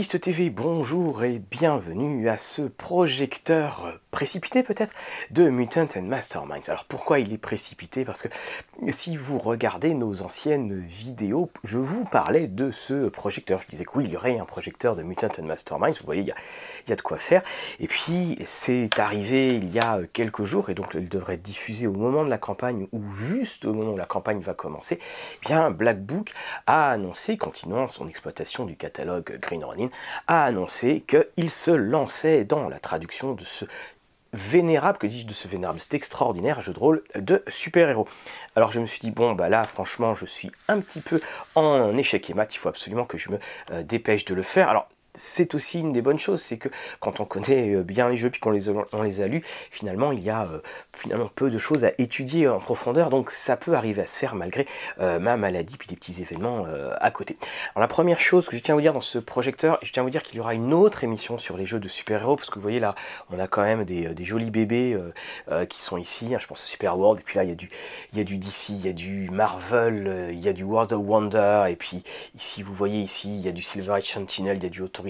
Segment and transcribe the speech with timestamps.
[0.00, 4.92] TV, bonjour et bienvenue à ce projecteur précipité peut-être
[5.30, 6.68] de Mutant and Masterminds.
[6.68, 8.04] Alors pourquoi il est précipité?
[8.04, 8.28] Parce que
[8.90, 13.60] si vous regardez nos anciennes vidéos, je vous parlais de ce projecteur.
[13.62, 15.94] Je disais que oui, il y aurait un projecteur de Mutant and Masterminds.
[15.98, 17.42] Vous voyez, il y a, de quoi faire.
[17.80, 21.86] Et puis c'est arrivé il y a quelques jours et donc il devrait être diffusé
[21.86, 24.98] au moment de la campagne ou juste au moment où la campagne va commencer.
[25.42, 26.32] Eh bien, Black Book
[26.66, 29.64] a annoncé, continuant son exploitation du catalogue Green
[30.26, 33.64] A annoncé qu'il se lançait dans la traduction de ce
[34.32, 38.08] vénérable, que dis-je de ce vénérable, cet extraordinaire jeu de rôle de super-héros.
[38.56, 41.20] Alors je me suis dit, bon, bah là, franchement, je suis un petit peu
[41.54, 43.38] en échec et mat, il faut absolument que je me
[43.70, 44.68] euh, dépêche de le faire.
[44.68, 48.16] Alors, c'est aussi une des bonnes choses, c'est que quand on connaît euh, bien les
[48.16, 50.60] jeux puis qu'on les, a lus, finalement il y a euh,
[50.92, 54.34] finalement peu de choses à étudier en profondeur, donc ça peut arriver à se faire
[54.34, 54.66] malgré
[55.00, 56.66] euh, ma maladie puis des petits événements
[57.00, 57.36] à côté.
[57.74, 60.02] Alors la première chose que je tiens à vous dire dans ce projecteur, je tiens
[60.02, 62.50] à vous dire qu'il y aura une autre émission sur les jeux de super-héros, parce
[62.50, 62.94] que vous voyez là,
[63.30, 64.98] on a quand même des, jolis bébés
[65.68, 67.56] qui sont ici, hein, je pense à Super World, et puis là il y, a
[67.56, 67.70] du,
[68.12, 70.92] il y a du DC, il y a du Marvel, il y a du World
[70.92, 72.02] of Wonder, et puis
[72.34, 74.80] ici vous voyez ici, il y a du Silver Age Sentinel, il y a du
[74.80, 75.01] Auto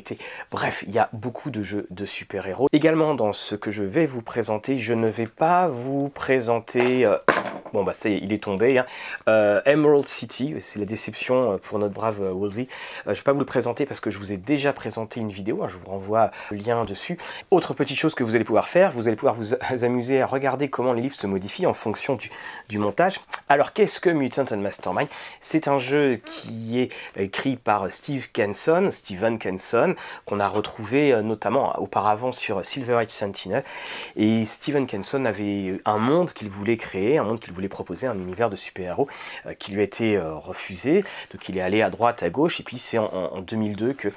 [0.51, 2.69] Bref, il y a beaucoup de jeux de super-héros.
[2.73, 7.07] Également, dans ce que je vais vous présenter, je ne vais pas vous présenter...
[7.07, 7.17] Euh,
[7.73, 8.79] bon bah ça il est tombé.
[8.79, 8.87] Hein.
[9.29, 12.69] Euh, Emerald City, c'est la déception euh, pour notre brave Wolvie.
[13.05, 15.31] je ne vais pas vous le présenter parce que je vous ai déjà présenté une
[15.31, 15.69] vidéo, hein.
[15.69, 17.19] je vous renvoie le lien dessus.
[17.51, 19.55] Autre petite chose que vous allez pouvoir faire, vous allez pouvoir vous
[19.85, 22.31] amuser à regarder comment les livres se modifient en fonction du,
[22.69, 23.20] du montage.
[23.48, 25.09] Alors qu'est-ce que Mutant and Mastermind?
[25.41, 29.81] C'est un jeu qui est écrit par Steve Kenson, Steven Kenson,
[30.25, 33.64] qu'on a retrouvé euh, notamment auparavant sur Silver Age Sentinel.
[34.16, 38.19] Et Steven Kenson avait un monde qu'il voulait créer, un monde qu'il voulait proposer, un
[38.19, 39.08] univers de super-héros
[39.47, 41.05] euh, qui lui a été euh, refusé.
[41.33, 44.08] Donc il est allé à droite, à gauche, et puis c'est en, 2002 que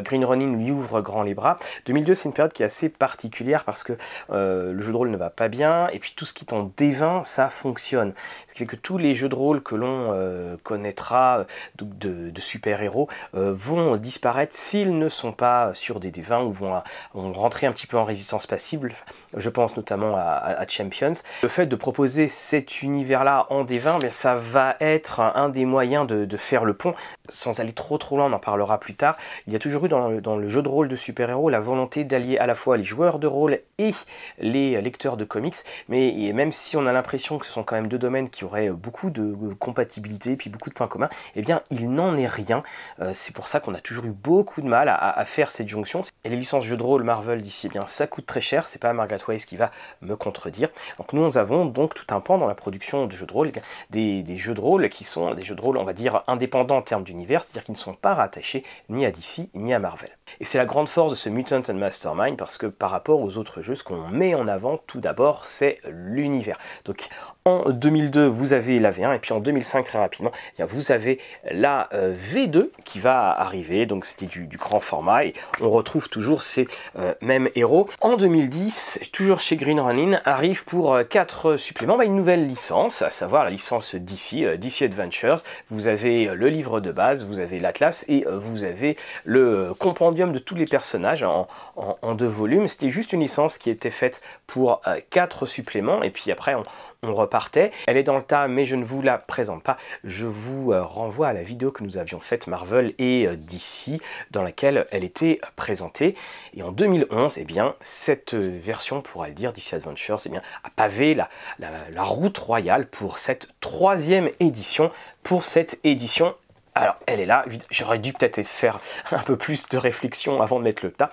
[0.00, 1.58] Green Running lui ouvre grand les bras.
[1.86, 3.94] 2002, c'est une période qui est assez particulière parce que
[4.30, 6.70] le jeu de rôle ne va pas bien, et puis tout ce qui est en
[6.78, 8.14] D20, ça fonctionne.
[8.46, 11.46] Ce qui fait que tous les jeux de rôle que l'on connaîtra
[11.78, 16.82] de super-héros vont disparaître s'ils ne sont pas sur des D20 ou vont,
[17.14, 18.94] rentrer un petit peu en résistance passible.
[19.36, 21.12] Je pense notamment à, Champions.
[21.42, 26.06] Le fait de proposer cet univers-là en D20, bien, ça va être un des moyens
[26.06, 26.94] de, faire le pont.
[27.30, 29.16] Sans aller trop trop loin, on en parlera plus tard.
[29.46, 32.38] Il y a toujours eu dans le, jeu de rôle de super-héros la volonté d'allier
[32.38, 33.92] à la fois les joueurs de rôle et
[34.38, 35.56] les lecteurs de comics.
[35.88, 38.70] Mais même si on a l'impression que ce sont quand même deux domaines qui auraient
[38.70, 42.62] beaucoup de compatibilité puis beaucoup de points communs, eh bien il n'en est rien.
[43.00, 46.02] Euh, c'est pour ça qu'on a toujours eu beaucoup de mal à, faire cette jonction.
[46.24, 48.80] Et les licences jeux de rôle Marvel d'ici, eh bien ça coûte très cher, c'est
[48.80, 49.70] pas Margaret Weiss qui va
[50.02, 50.68] me contredire.
[50.98, 54.22] Donc nous, avons donc tout un pan dans la production de jeux de rôle, eh
[54.22, 56.82] des, jeux de rôle qui sont des jeux de rôle, on va dire, indépendants en
[56.82, 60.10] termes c'est-à-dire qu'ils ne sont pas rattachés ni à DC ni à Marvel.
[60.40, 63.36] Et c'est la grande force de ce Mutant and Mastermind parce que par rapport aux
[63.36, 66.58] autres jeux, ce qu'on met en avant tout d'abord, c'est l'univers.
[66.84, 67.08] Donc
[67.46, 71.18] en 2002, vous avez la V1 et puis en 2005, très rapidement, eh vous avez
[71.50, 73.86] la euh, V2 qui va arriver.
[73.86, 75.32] Donc c'était du, grand format et
[75.62, 77.88] on retrouve toujours ces euh, mêmes héros.
[78.02, 83.00] En 2010, toujours chez Green Ronin, arrive pour 4 euh, suppléments bah, une nouvelle licence,
[83.02, 85.42] à savoir la licence DC, DC Adventures.
[85.70, 90.38] Vous avez le livre de base, vous avez l'Atlas et vous avez le compendium de
[90.38, 92.68] tous les personnages en, deux volumes.
[92.68, 96.54] C'était juste une licence qui était faite pour 4 suppléments et puis après
[97.02, 97.70] on repartait.
[97.86, 99.76] Elle est dans le tas, mais je ne vous la présente pas.
[100.04, 104.00] Je vous euh, renvoie à la vidéo que nous avions faite Marvel et euh, DC,
[104.30, 106.14] dans laquelle elle était présentée.
[106.54, 110.42] Et en 2011, eh bien, cette euh, version, pourra le dire, DC Adventures, eh bien,
[110.62, 111.28] a pavé la,
[111.58, 114.90] la route royale pour cette troisième édition.
[115.22, 116.34] Pour cette édition
[116.74, 117.44] alors, elle est là.
[117.70, 121.10] J'aurais dû peut-être faire un peu plus de réflexion avant de mettre le tas.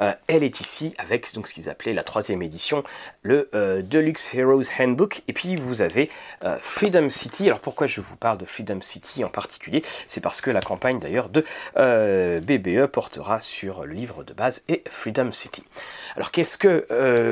[0.00, 2.84] Euh, elle est ici avec donc ce qu'ils appelaient la troisième édition,
[3.22, 5.22] le euh, Deluxe Heroes Handbook.
[5.26, 6.10] Et puis vous avez
[6.44, 7.46] euh, Freedom City.
[7.46, 9.82] Alors pourquoi je vous parle de Freedom City en particulier?
[10.06, 14.82] C'est parce que la campagne d'ailleurs de BBE portera sur le livre de base et
[14.88, 15.64] Freedom City.
[16.16, 16.86] Alors qu'est-ce que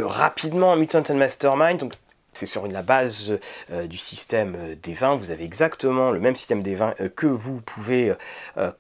[0.05, 1.89] rapidement Mutant Mastermind?
[2.38, 3.38] C'est sur la base
[3.73, 5.17] euh, du système euh, des vins.
[5.17, 8.14] Vous avez exactement le même système des vins euh, que vous pouvez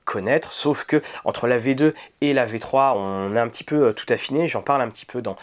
[0.04, 4.06] connaître, sauf que entre la V2 et la V3, on a un petit peu tout
[4.12, 4.46] affiné.
[4.46, 5.36] J'en parle un petit peu dans,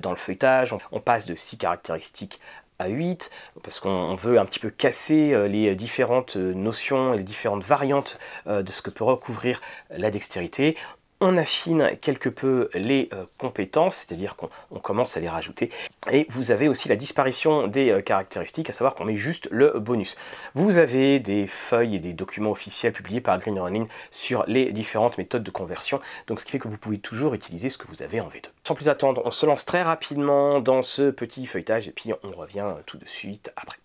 [0.00, 0.74] dans le feuilletage.
[0.92, 2.40] On, passe de 6 caractéristiques
[2.78, 3.30] à 8,
[3.62, 8.70] parce qu'on veut un petit peu casser les différentes notions et les différentes variantes de
[8.70, 10.76] ce que peut recouvrir la dextérité
[11.20, 15.70] on affine quelque peu les euh, compétences, c'est-à-dire qu'on commence à les rajouter.
[16.10, 19.78] Et vous avez aussi la disparition des euh, caractéristiques, à savoir qu'on met juste le
[19.78, 20.16] bonus.
[20.54, 25.18] Vous avez des feuilles et des documents officiels publiés par Green Running sur les différentes
[25.18, 28.02] méthodes de conversion, donc ce qui fait que vous pouvez toujours utiliser ce que vous
[28.02, 28.46] avez en V2.
[28.66, 32.30] Sans plus attendre, on se lance très rapidement dans ce petit feuilletage et puis on
[32.30, 33.78] revient tout de suite après.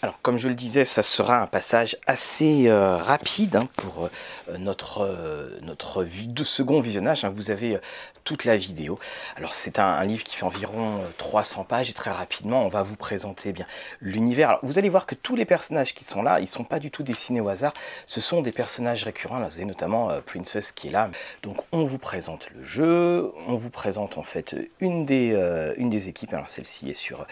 [0.00, 4.56] Alors, comme je le disais, ça sera un passage assez euh, rapide hein, pour euh,
[4.56, 6.06] notre, euh, notre
[6.44, 7.24] second visionnage.
[7.24, 7.32] Hein.
[7.34, 7.80] Vous avez
[8.22, 8.98] toute la vidéo.
[9.36, 12.94] Alors c'est un, livre qui fait environ 300 pages et très rapidement on va vous
[12.94, 13.64] présenter bien
[14.02, 14.58] l'univers.
[14.62, 17.02] Vous allez voir que tous les personnages qui sont là, ils sont pas du tout
[17.02, 17.72] dessinés au hasard.
[18.06, 19.38] Ce sont des personnages récurrents.
[19.38, 21.08] Vous avez notamment Princess qui est là.
[21.42, 25.30] Donc on vous présente le jeu, on vous présente en fait une des,
[25.78, 26.34] une des équipes.
[26.34, 27.26] Alors celle-ci est sur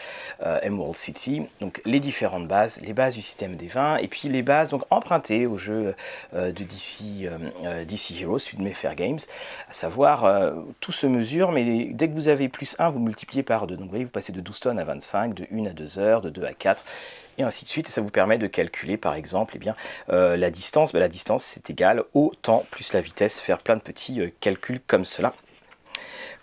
[0.62, 1.42] Emerald City.
[1.60, 4.82] Donc les différentes bases les bases du système des vins, et puis les bases donc
[4.90, 5.94] empruntées au jeu
[6.34, 7.84] euh, de DC, euh, euh,
[8.20, 9.18] Heroes, celui de Mayfair Games,
[9.68, 13.66] à savoir tout se mesure, mais dès que vous avez plus 1, vous multipliez par
[13.66, 13.76] 2.
[13.76, 16.20] Donc vous voyez, vous passez de 12 tonnes à 25, de 1 à 2 heures,
[16.20, 16.82] de 2 à 4
[17.38, 17.88] et ainsi de suite.
[17.88, 19.72] Et ça vous permet de calculer, par exemple, eh
[20.08, 20.92] la distance.
[20.92, 24.80] Ben, la distance, c'est égal au temps plus la vitesse, faire plein de petits calculs
[24.86, 25.34] comme cela.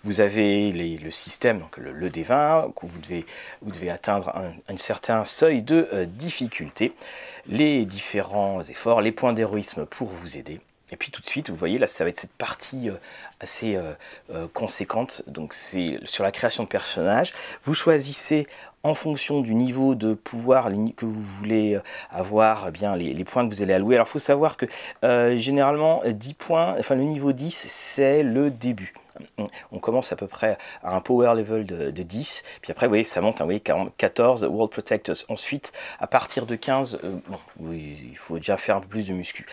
[0.04, 3.24] Vous avez le système, donc le, D20, où vous devez,
[3.62, 6.92] vous devez atteindre un, certain seuil de euh, difficulté,
[7.46, 10.60] les différents efforts, les points d'héroïsme pour vous aider.
[10.90, 12.96] Et puis tout de suite, vous voyez, là, ça va être cette partie euh,
[13.40, 15.22] assez euh, conséquente.
[15.26, 17.32] Donc c'est sur la création de personnages.
[17.62, 18.46] Vous choisissez
[18.82, 21.80] en fonction du niveau de pouvoir que vous voulez
[22.10, 23.94] avoir, eh bien les, points que vous allez allouer.
[23.94, 24.66] Alors il faut savoir que
[25.36, 28.92] généralement 10 points, enfin le niveau 10 c'est le début
[29.72, 33.04] on commence à peu près à un power level de, 10, puis après, vous voyez,
[33.04, 35.16] ça monte, hein, vous voyez, 14 World Protectors.
[35.28, 37.18] Ensuite, à partir de 15, euh,
[37.72, 39.46] il faut déjà faire un peu plus de muscu.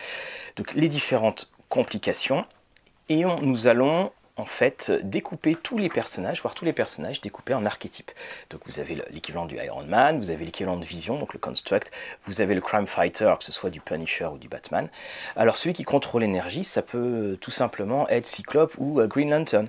[0.56, 2.44] Donc, les différentes complications,
[3.08, 7.66] et nous allons en fait découper tous les personnages, voir tous les personnages découpés en
[7.66, 8.10] archétypes.
[8.50, 11.92] Donc vous avez l'équivalent du Iron Man, vous avez l'équivalent de Vision, donc le Construct,
[12.24, 14.88] vous avez le Crime Fighter, que ce soit du Punisher ou du Batman.
[15.36, 19.68] Alors celui qui contrôle l'énergie, ça peut tout simplement être Cyclope ou euh, Green Lantern.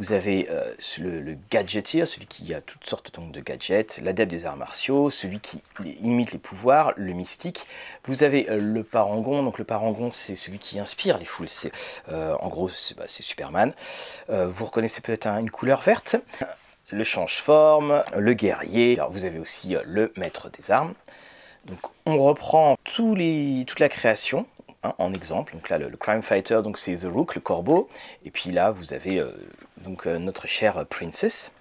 [0.00, 4.46] Vous avez euh, le, gadgetier, celui qui a toutes sortes donc, de gadgets, l'adepte des
[4.46, 5.60] arts martiaux, celui qui
[6.02, 7.66] imite les pouvoirs, le mystique.
[8.06, 11.70] Vous avez euh, le parangon, donc le parangon c'est celui qui inspire les foules, c'est
[12.08, 13.74] euh, en gros c'est bah, Superman.
[14.30, 16.16] vous reconnaissez peut-être une couleur verte.
[16.90, 20.94] Le change-forme, le guerrier, Alors, vous avez aussi le maître des armes.
[21.66, 24.46] Donc on reprend tous les, toute la création
[24.82, 25.52] hein, en exemple.
[25.52, 27.86] Donc là, le, crime fighter, donc c'est The Rook, le corbeau.
[28.24, 29.22] Et puis là, vous avez
[29.80, 31.52] donc euh, notre chère princess.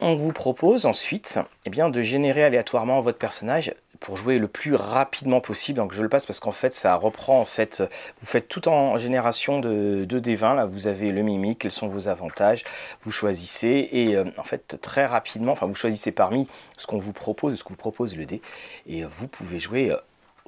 [0.00, 4.74] On vous propose ensuite eh bien, de générer aléatoirement votre personnage pour jouer le plus
[4.74, 5.78] rapidement possible.
[5.78, 7.82] Donc je le passe parce qu'en fait ça reprend en fait,
[8.20, 11.88] vous faites tout en génération de, 2 D20, là vous avez le mimique, quels sont
[11.88, 12.64] vos avantages,
[13.02, 16.46] vous choisissez et euh, en fait très rapidement, enfin vous choisissez parmi
[16.76, 18.40] ce qu'on vous propose, ce que vous propose le dé
[18.86, 19.96] et vous pouvez jouer euh,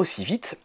[0.01, 0.59] aussi vite.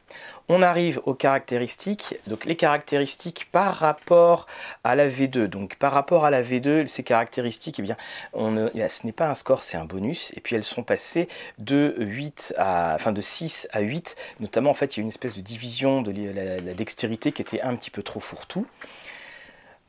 [0.47, 2.15] On arrive aux caractéristiques.
[2.27, 4.47] Donc les caractéristiques par rapport
[4.83, 5.45] à la V2.
[5.47, 7.97] Donc par rapport à la V2, ces caractéristiques, eh bien,
[8.33, 10.31] on, ce n'est pas un score, c'est un bonus.
[10.35, 11.27] Et puis elles sont passées
[11.57, 14.15] de 8 à, enfin de 6 à 8.
[14.39, 17.61] Notamment, en fait, il y a une espèce de division de la, dextérité qui était
[17.61, 18.67] un petit peu trop fourre-tout.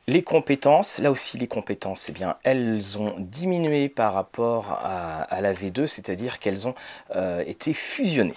[0.09, 5.53] Les compétences, là aussi les compétences, eh bien, elles ont diminué par rapport à, la
[5.53, 6.75] V2, c'est-à-dire qu'elles ont
[7.13, 8.33] euh, été fusionnées.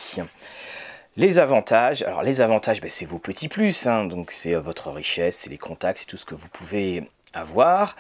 [1.21, 4.07] Les avantages, alors les avantages, ben, c'est vos petits plus, hein.
[4.07, 7.95] donc c'est euh, votre richesse, c'est les contacts, c'est tout ce que vous pouvez avoir.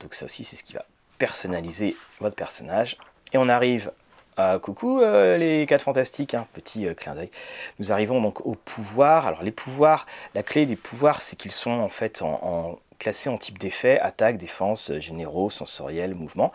[0.00, 0.84] Donc ça aussi, c'est ce qui va
[1.16, 2.98] personnaliser votre personnage.
[3.32, 3.92] Et on arrive
[4.36, 6.46] à coucou euh, les 4 fantastiques, un hein.
[6.52, 7.30] petit euh, clin d'œil.
[7.78, 9.26] Nous arrivons donc au pouvoir.
[9.26, 10.04] Alors les pouvoirs,
[10.34, 12.22] la clé des pouvoirs, c'est qu'ils sont en fait
[12.98, 16.52] classés en type d'effet, attaque, défense, généraux, sensoriel, mouvement.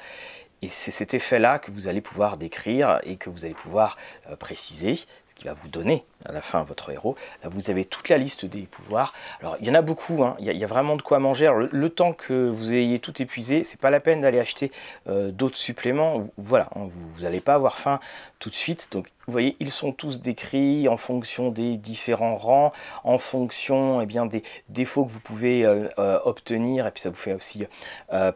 [0.62, 3.98] Et c'est cet effet-là que vous allez pouvoir décrire et que vous allez pouvoir
[4.40, 5.00] préciser
[5.48, 7.16] va vous donner à la fin votre héros.
[7.44, 9.14] Là, vous avez toute la liste des pouvoirs.
[9.40, 10.36] Alors, il y en a beaucoup, hein.
[10.40, 11.52] il, y a, vraiment de quoi manger.
[11.72, 14.72] le, temps que vous ayez tout épuisé, c'est pas la peine d'aller acheter
[15.08, 16.18] euh, d'autres suppléments.
[16.38, 18.00] Voilà, hein, vous n'allez pas avoir faim
[18.40, 18.90] tout de suite.
[18.92, 22.72] Donc, vous voyez, ils sont tous décrits en fonction des différents rangs,
[23.04, 27.10] en fonction eh bien, des défauts que vous pouvez euh, euh, obtenir, et puis ça
[27.10, 27.66] vous fait aussi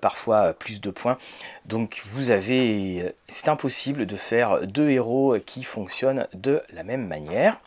[0.01, 1.17] parfois plus de points.
[1.65, 7.59] Donc, vous avez, c'est impossible de faire deux héros qui fonctionnent de la même manière.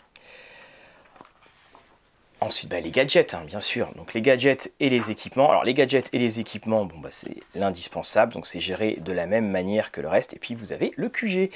[2.41, 3.93] Ensuite, bah, les gadgets, hein, bien sûr.
[3.97, 5.51] Donc les gadgets et les équipements.
[5.51, 8.33] Alors les gadgets et les équipements, bon, bah, c'est l'indispensable.
[8.33, 10.35] Donc c'est géré de la même manière que le reste.
[10.35, 11.51] Et puis vous avez le QG.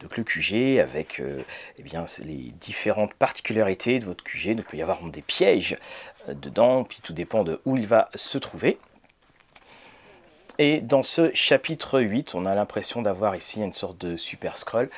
[0.00, 1.42] Donc le QG avec euh,
[1.78, 4.54] eh bien, les différentes particularités de votre QG.
[4.54, 5.76] Donc il peut y avoir des pièges
[6.28, 6.84] euh, dedans.
[6.84, 8.78] Puis tout dépend de où il va se trouver.
[10.60, 14.90] Et dans ce chapitre 8, on a l'impression d'avoir ici une sorte de super scroll.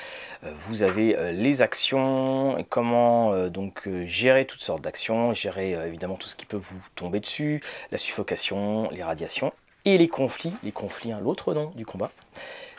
[0.43, 6.15] Euh, vous avez euh, les actions, comment euh, donc gérer toutes sortes d'actions, gérer évidemment
[6.15, 7.63] tout ce qui peut vous tomber dessus,
[7.93, 9.53] la suffocation, les radiations
[9.85, 10.55] et les conflits.
[10.63, 12.11] Les conflits, l'autre nom du combat.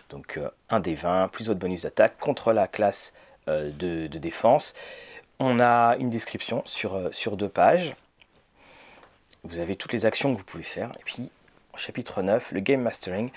[0.09, 3.13] Donc un des 20, plus votre bonus d'attaque contre la classe
[3.47, 4.73] de, défense.
[5.39, 7.93] On a une description sur, sur deux pages.
[9.43, 10.91] Vous avez toutes les actions que vous pouvez faire.
[10.99, 11.31] Et puis
[11.81, 13.31] chapitre 9, le game mastering,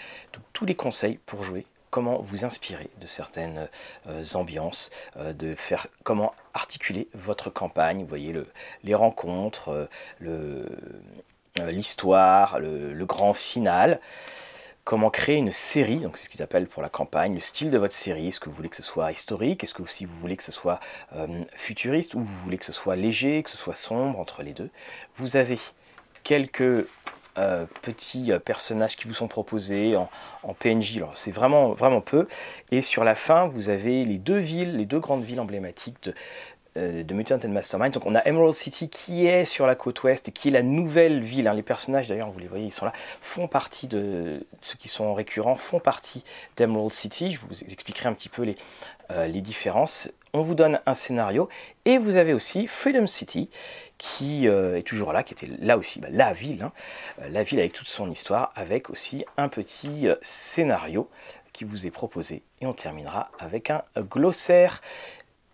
[0.52, 3.68] tous les conseils pour jouer, comment vous inspirer de certaines
[4.06, 8.46] euh, ambiances, euh, de faire comment articuler votre campagne, vous voyez le,
[8.82, 9.88] les rencontres,
[10.22, 10.66] euh,
[11.56, 13.98] l'histoire, le, grand final,
[14.84, 17.78] comment créer une série, donc c'est ce qu'ils appellent pour la campagne, le style de
[17.78, 20.42] votre série, est-ce que vous voulez que ce soit historique, est-ce que vous voulez que
[20.42, 20.80] ce soit
[21.54, 24.68] futuriste, ou vous voulez que ce soit léger, que ce soit sombre, entre les deux?
[25.16, 25.58] Vous avez
[26.24, 26.86] quelques
[27.36, 30.08] euh, petits euh, personnages qui vous sont proposés en,
[30.54, 31.02] PNJ.
[31.14, 32.28] C'est vraiment, vraiment peu.
[32.70, 36.14] Et sur la fin, vous avez les deux villes, les deux grandes villes emblématiques de,
[36.76, 37.92] de Mutant and Mastermind.
[37.92, 40.62] Donc on a Emerald City qui est sur la côte ouest et qui est la
[40.62, 41.48] nouvelle ville.
[41.48, 41.54] Hein.
[41.54, 45.14] Les personnages d'ailleurs, vous les voyez, ils sont là, font partie de ceux qui sont
[45.14, 46.24] récurrents, font partie
[46.56, 47.30] d'Emerald City.
[47.32, 48.56] Je vous expliquerai un petit peu les,
[49.28, 50.10] les différences.
[50.32, 51.48] On vous donne un scénario
[51.84, 53.48] et vous avez aussi Freedom City
[53.98, 56.72] qui euh, est toujours là, qui était là aussi, bah, la ville, hein.
[57.22, 61.08] euh, la ville avec toute son histoire, avec aussi un petit euh, scénario
[61.52, 62.42] qui vous est proposé.
[62.60, 64.82] Et on terminera avec un glossaire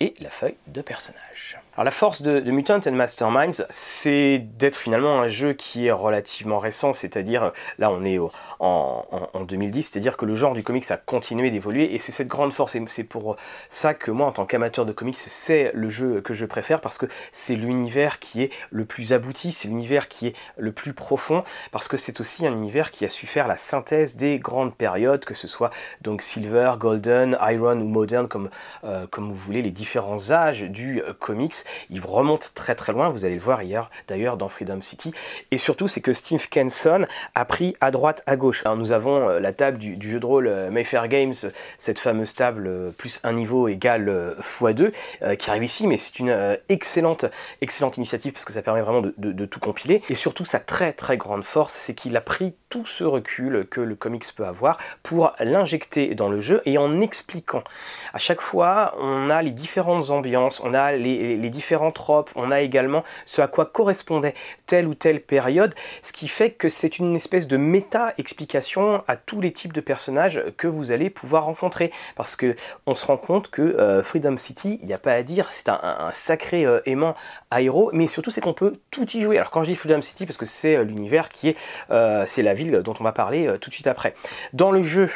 [0.01, 1.60] et la feuille de personnage.
[1.75, 6.59] Alors la force de, Mutant and Masterminds, c'est d'être finalement un jeu qui est relativement
[6.59, 8.19] récent, c'est-à-dire, là on est
[8.59, 9.05] en,
[9.49, 12.75] 2010, c'est-à-dire que le genre du comics a continué d'évoluer, et c'est cette grande force,
[12.75, 13.37] et c'est pour
[13.69, 16.99] ça que moi, en tant qu'amateur de comics, c'est le jeu que je préfère, parce
[16.99, 21.45] que c'est l'univers qui est le plus abouti, c'est l'univers qui est le plus profond,
[21.71, 25.25] parce que c'est aussi un univers qui a su faire la synthèse des grandes périodes,
[25.25, 25.71] que ce soit
[26.03, 28.51] donc Silver, Golden, Iron ou Modern, comme,
[28.83, 31.55] euh, comme vous voulez, les différents âges du euh, comics,
[31.91, 35.13] il remonte très très loin, vous allez le voir hier d'ailleurs dans Freedom City.
[35.51, 38.63] Et surtout, c'est que Steve Kenson a pris à droite, à gauche.
[38.65, 41.35] Alors, nous avons euh, la table du, jeu de rôle euh, Mayfair Games,
[41.79, 44.93] cette fameuse table euh, plus un niveau égal x2,
[45.37, 47.25] qui arrive ici, mais c'est une excellente,
[47.61, 50.03] excellente initiative parce que ça permet vraiment de, tout compiler.
[50.09, 53.81] Et surtout, sa très très grande force, c'est qu'il a pris tout ce recul que
[53.81, 57.63] le comics peut avoir pour l'injecter dans le jeu et en expliquant.
[58.13, 62.51] À chaque fois, on a les différentes ambiances, on a les, les différents tropes, on
[62.51, 64.35] a également ce à quoi correspondait
[64.67, 69.41] telle ou telle période, ce qui fait que c'est une espèce de méta-explication à tous
[69.41, 71.93] les types de personnages que vous allez pouvoir rencontrer.
[72.17, 72.55] Parce que
[72.87, 75.69] on se rend compte que euh, Freedom City, il n'y a pas à dire, c'est
[75.69, 77.15] un, sacré euh, aimant
[77.51, 79.37] aéro, mais surtout c'est qu'on peut tout y jouer.
[79.37, 81.57] Alors quand je dis Freedom City, parce que c'est euh, l'univers qui est,
[82.27, 84.15] c'est la ville dont on va parler tout de suite après.
[84.53, 85.09] Dans le jeu,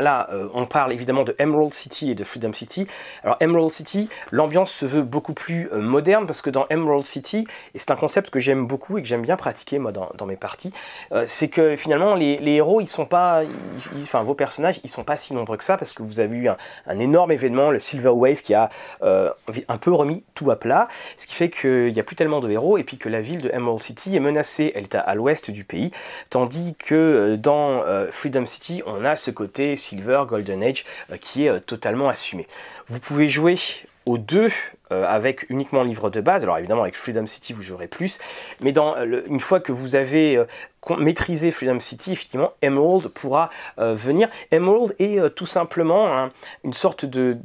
[0.00, 2.86] Là, euh, on parle évidemment de Emerald City et de Freedom City.
[3.24, 7.46] Alors Emerald City, l'ambiance se veut beaucoup plus euh, moderne parce que dans Emerald City,
[7.74, 10.36] et c'est un concept que j'aime beaucoup et que j'aime bien pratiquer moi dans, mes
[10.36, 10.72] parties,
[11.12, 13.42] euh, c'est que finalement les, héros, ils sont pas,
[14.02, 16.48] enfin vos personnages, ils sont pas si nombreux que ça parce que vous avez eu
[16.48, 18.70] un, énorme événement, le Silver Wave, qui a
[19.02, 22.50] un peu remis tout à plat, ce qui fait qu'il n'y a plus tellement de
[22.50, 24.72] héros et puis que la ville de Emerald City est menacée.
[24.74, 25.90] Elle est à, à l'ouest du pays,
[26.30, 31.48] tandis que dans Freedom City, on a ce côté Silver, Golden Age, euh, qui est
[31.48, 32.46] euh, totalement assumé.
[32.88, 33.56] Vous pouvez jouer
[34.06, 34.50] aux deux
[34.90, 36.42] euh, avec uniquement le livre de base.
[36.42, 38.18] Alors évidemment avec Freedom City vous jouerez plus,
[38.60, 40.42] mais dans une fois que vous avez
[40.98, 44.28] maîtriser Freedom City, effectivement, Emerald pourra euh, venir.
[44.50, 46.28] Emerald est euh, tout simplement
[46.64, 47.36] une sorte de,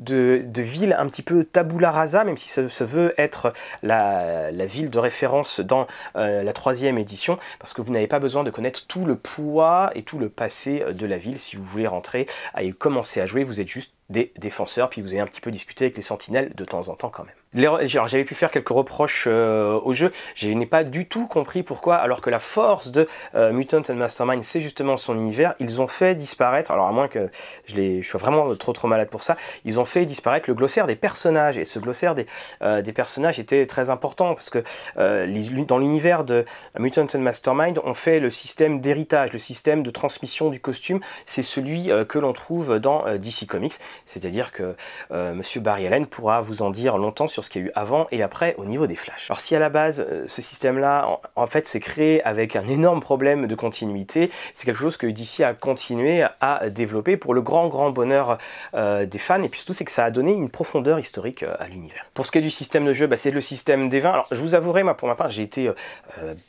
[0.62, 5.60] ville un petit peu tabula rasa, même si ça, veut être la, ville de référence
[5.60, 9.16] dans euh, la troisième édition, parce que vous n'avez pas besoin de connaître tout le
[9.16, 13.26] poids et tout le passé de la ville si vous voulez rentrer et commencer à
[13.26, 13.44] jouer.
[13.44, 16.54] Vous êtes juste des défenseurs, puis vous avez un petit peu discuté avec les sentinelles
[16.56, 17.43] de temps en temps quand même.
[17.56, 22.22] J'avais pu faire quelques reproches au jeu, je n'ai pas du tout compris pourquoi, alors
[22.22, 25.54] que la force de euh, Mutant and Mastermind, c'est justement son univers.
[25.60, 27.30] Ils ont fait disparaître, alors à moins que
[27.66, 30.96] je, sois vraiment trop trop malade pour ça, ils ont fait disparaître le glossaire des
[30.96, 31.58] personnages.
[31.58, 32.26] Et ce glossaire des,
[32.62, 34.64] euh, des personnages était très important parce que
[34.98, 35.28] euh,
[35.68, 36.46] dans l'univers de
[36.78, 41.00] Mutant and Mastermind, on fait le système d'héritage, le système de transmission du costume.
[41.26, 43.74] C'est celui que l'on trouve dans DC Comics.
[44.06, 44.76] C'est-à-dire que
[45.12, 48.08] Monsieur Barry Allen pourra vous en dire longtemps sur ce qu'il y a eu avant
[48.12, 49.30] et après au niveau des flashs.
[49.30, 53.48] Alors si à la base ce système-là, en, fait, c'est créé avec un énorme problème
[53.48, 57.92] de continuité, c'est quelque chose que DC a continué à développer pour le grand grand
[57.92, 58.38] bonheur
[58.74, 62.06] des fans et puis surtout c'est que ça a donné une profondeur historique à l'univers.
[62.14, 64.12] Pour ce qui est du système de jeu, bah, c'est le système des 20.
[64.12, 65.72] Alors je vous avouerai, moi pour ma part, j'ai été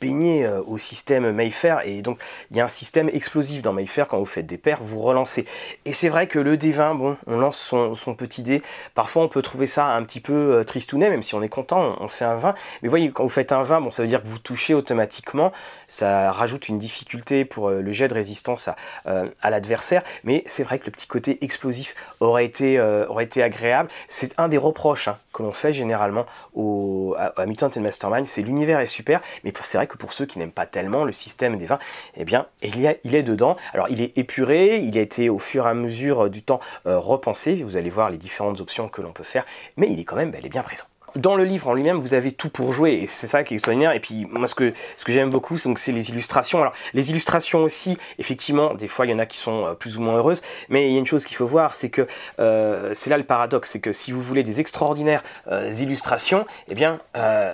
[0.01, 2.19] baigné au système Mayfair et donc
[2.51, 5.45] il y a un système explosif dans Mayfair quand vous faites des paires, vous relancez.
[5.85, 8.61] Et c'est vrai que le D20, bon, on lance son, petit dé.
[8.93, 11.95] Parfois, on peut trouver ça un petit peu euh, tristounet, même si on est content,
[11.99, 12.53] on, fait un 20.
[12.83, 15.51] Mais voyez, quand vous faites un 20, bon, ça veut dire que vous touchez automatiquement.
[15.87, 18.75] Ça rajoute une difficulté pour euh, le jet de résistance à,
[19.07, 20.03] euh, à l'adversaire.
[20.23, 22.79] Mais c'est vrai que le petit côté explosif aurait été,
[23.19, 23.89] été agréable.
[24.07, 28.27] C'est un des reproches hein, que l'on fait généralement au, à, Mutant and Mastermind.
[28.27, 31.11] C'est l'univers est super, mais c'est vrai que pour ceux qui n'aiment pas tellement le
[31.11, 31.79] système des 20,
[32.17, 33.55] eh bien, il est dedans.
[33.73, 37.55] Alors, il est épuré, il a été au fur et à mesure du temps repensé.
[37.63, 39.45] Vous allez voir les différentes options que l'on peut faire,
[39.77, 40.74] mais il est quand même bel et bien présent
[41.15, 43.57] dans le livre en lui-même, vous avez tout pour jouer, et c'est ça qui est
[43.57, 43.91] extraordinaire.
[43.93, 46.61] Et puis, moi, ce que, ce que j'aime beaucoup, c'est les illustrations.
[46.61, 49.97] Alors, les illustrations aussi, effectivement, des fois, il y en a qui sont euh, plus
[49.97, 52.07] ou moins heureuses, mais il y a une chose qu'il faut voir, c'est que
[52.39, 56.75] euh, c'est là le paradoxe, c'est que si vous voulez des extraordinaires euh, illustrations, eh
[56.75, 56.99] bien,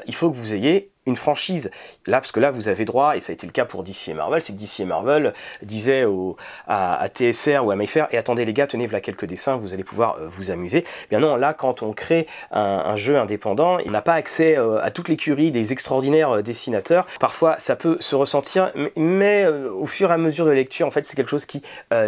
[0.06, 1.72] il faut que vous ayez une franchise.
[2.06, 4.10] Là, parce que là, vous avez droit, et ça a été le cas pour DC
[4.10, 8.18] et Marvel, c'est que DC et Marvel disaient au, à, TSR ou à Mayfair, et
[8.18, 10.84] attendez les gars, tenez voilà quelques dessins, vous allez pouvoir euh, vous amuser.
[10.86, 14.84] Eh bien non, là, quand on crée un, jeu indépendant, il n'a pas accès euh,
[14.84, 17.08] à toute l'écurie des extraordinaires euh, dessinateurs.
[17.20, 21.04] Parfois, ça peut se ressentir, mais au fur et à mesure de lecture, en fait,
[21.06, 21.62] c'est quelque chose qui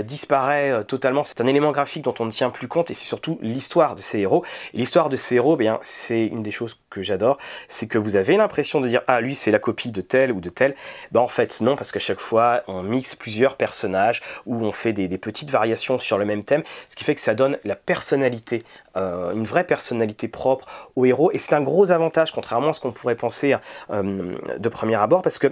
[0.03, 1.23] disparaît totalement.
[1.23, 4.01] C'est un élément graphique dont on ne tient plus compte, et c'est surtout l'histoire de
[4.01, 4.43] ces héros.
[4.73, 8.15] L'histoire de ces héros, eh bien, c'est une des choses que j'adore, c'est que vous
[8.15, 10.75] avez l'impression de dire ah lui c'est la copie de tel ou de tel.
[11.11, 14.93] Ben en fait non parce qu'à chaque fois on mixe plusieurs personnages ou on fait
[14.93, 18.63] des, petites variations sur le même thème, ce qui fait que ça donne la personnalité,
[18.95, 22.79] euh, une vraie personnalité propre au héros et c'est un gros avantage contrairement à ce
[22.79, 23.55] qu'on pourrait penser
[23.89, 25.47] euh, de premier abord parce que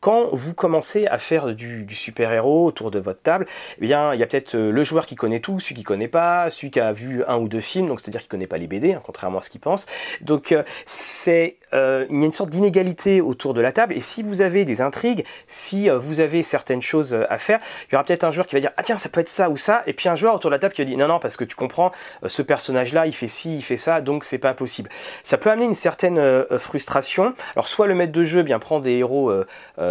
[0.00, 3.46] quand vous commencez à faire du, super-héros autour de votre table,
[3.78, 6.06] eh bien, il y a peut-être euh, le joueur qui connaît tout, celui qui connaît
[6.06, 8.66] pas, celui qui a vu un ou deux films, donc c'est-à-dire qui connaît pas les
[8.66, 9.86] BD, hein, contrairement à ce qu'il pense.
[10.20, 13.94] Donc, c'est, il y a une sorte d'inégalité autour de la table.
[13.94, 17.96] Et si vous avez des intrigues, si vous avez certaines choses à faire, il y
[17.96, 19.82] aura peut-être un joueur qui va dire ah tiens ça peut être ça ou ça,
[19.86, 21.44] et puis un joueur autour de la table qui va dire non non parce que
[21.44, 21.90] tu comprends,
[22.26, 22.42] ce
[22.86, 24.90] personnage-là il fait ci, il fait ça, donc c'est pas possible.
[25.22, 27.34] Ça peut amener une certaine frustration.
[27.54, 29.32] Alors soit le maître de jeu bien prend des héros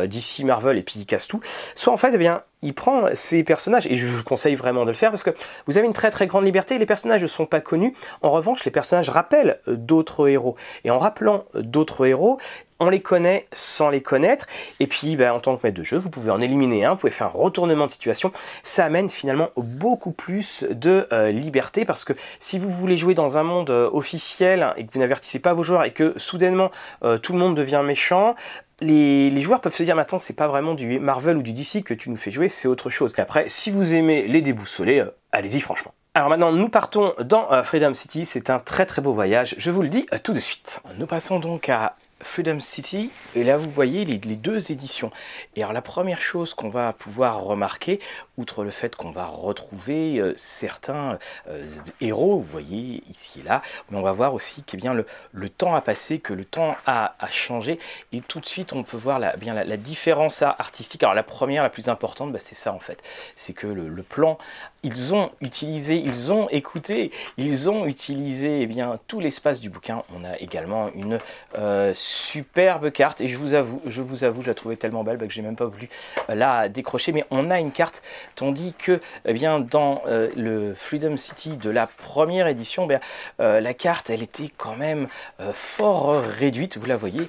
[0.06, 1.42] d'ici Marvel et puis il casse tout,
[1.76, 4.90] soit en fait, eh bien, il prend ces personnages, et je vous conseille vraiment de
[4.90, 5.30] le faire parce que
[5.68, 7.94] vous avez une très très grande liberté, les personnages ne sont pas connus,
[8.24, 12.40] en revanche les personnages rappellent d'autres héros, et en rappelant d'autres héros,
[12.80, 14.46] on les connaît sans les connaître,
[14.80, 17.00] et puis ben, en tant que maître de jeu, vous pouvez en éliminer un, vous
[17.00, 18.32] pouvez faire un retournement de situation,
[18.64, 23.38] ça amène finalement beaucoup plus de euh, liberté, parce que si vous voulez jouer dans
[23.38, 26.72] un monde euh, officiel et que vous n'avertissez pas vos joueurs et que soudainement
[27.04, 28.36] euh, tout le monde devient méchant,
[28.82, 31.94] les, joueurs peuvent se dire maintenant c'est pas vraiment du Marvel ou du DC que
[31.94, 33.14] tu nous fais jouer, c'est autre chose.
[33.18, 35.94] Et après, si vous aimez les déboussolés, allez-y franchement.
[36.14, 38.26] Alors maintenant, nous partons dans Freedom City.
[38.26, 39.56] C'est un très très beau voyage.
[39.58, 40.82] Je vous le dis tout de suite.
[40.98, 45.12] Nous passons donc à Freedom City, et là vous voyez les, deux éditions.
[45.56, 48.00] Et alors la première chose qu'on va pouvoir remarquer,
[48.38, 51.64] outre le fait qu'on va retrouver euh, certains euh,
[52.02, 55.06] héros, vous voyez ici et là, mais on va voir aussi que eh bien, le,
[55.32, 57.80] le, temps a passé, que le temps a, a, changé,
[58.12, 61.04] et tout de suite on peut voir la, bien, la, différence artistique.
[61.04, 63.02] Alors la première, la plus importante, bah, c'est ça en fait,
[63.36, 64.40] c'est que le, plan,
[64.84, 70.02] ils ont utilisé, ils ont écouté, ils ont utilisé eh bien, tout l'espace du bouquin.
[70.14, 71.20] On a également une...
[71.58, 75.18] Euh, superbe carte et je vous avoue, je vous avoue, je la trouvais tellement belle
[75.18, 75.90] bah, que j'ai même pas voulu
[76.30, 77.12] euh, la décrocher.
[77.12, 78.02] Mais on a une carte,
[78.36, 83.00] tandis que eh bien dans euh, le Freedom City de la première édition, ben,
[83.40, 85.08] la carte elle était quand même
[85.54, 86.78] fort réduite.
[86.78, 87.28] Vous la voyez,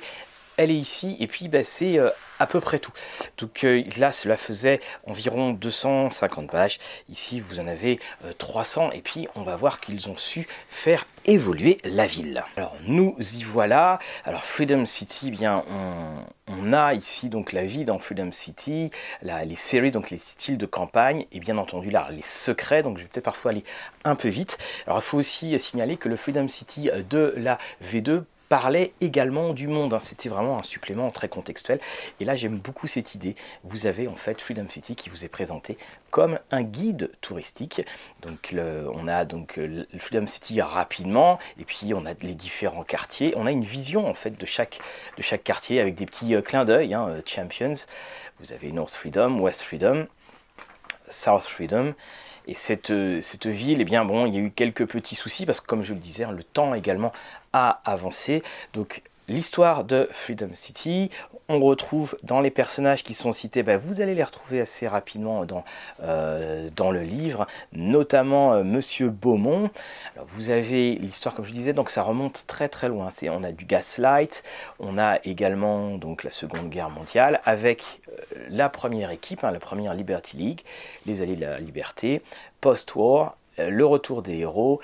[0.57, 2.93] elle est ici et puis bah, c'est euh, à peu près tout.
[3.39, 8.01] Donc euh, là cela faisait environ 250 pages, ici vous en avez
[8.39, 12.45] 300 euh, et puis on va voir qu'ils ont su faire évoluer la ville.
[12.57, 15.65] Alors nous y voilà, alors Freedom City, eh bien
[16.49, 18.91] on, a ici donc la vie dans Freedom City,
[19.23, 23.03] les séries, donc les styles de campagne et bien entendu là les secrets, donc je
[23.03, 23.65] vais peut-être parfois aller
[24.05, 24.59] un peu vite.
[24.87, 29.69] Alors il faut aussi signaler que le Freedom City de la V2 parlait également du
[29.69, 29.95] monde.
[29.95, 30.01] Hein.
[30.01, 31.81] C'était vraiment un supplément très contextuel.
[32.21, 33.35] Et là, j'aime beaucoup cette idée.
[33.65, 35.77] Vous avez en fait Freedom City qui vous est présenté
[36.11, 37.83] comme un guide touristique.
[38.23, 43.35] Donc, on a donc euh, Freedom City rapidement, et puis on a les différents quartiers.
[43.37, 44.79] On a une vision en fait de chaque,
[45.17, 46.95] de chaque quartier avec des petits euh, clins d'œil.
[46.95, 47.75] Hein, euh, Champions,
[48.41, 50.07] vous avez North Freedom, West Freedom.
[51.09, 51.95] South Freedom.
[52.49, 55.61] Et cette, cette ville, eh bien bon, il y a eu quelques petits soucis parce
[55.61, 57.13] que comme je le disais, le temps également
[57.57, 58.43] a avancé.
[58.75, 61.11] Donc l'histoire de Freedom City.
[61.49, 65.45] On retrouve dans les personnages qui sont cités, ben, vous allez les retrouver assez rapidement
[65.45, 65.65] dans,
[66.03, 69.71] euh, dans le livre, notamment euh, Monsieur Beaumont.
[70.27, 73.11] vous avez l'histoire, comme je disais, donc ça remonte très très loin.
[73.11, 74.43] C'est, on a du Gaslight,
[74.81, 78.13] on a également donc la Seconde Guerre mondiale avec euh,
[78.51, 80.61] la première équipe, hein, la première Liberty League,
[81.07, 82.23] les Alliés de la Liberté,
[82.61, 84.81] post-war, le retour des héros,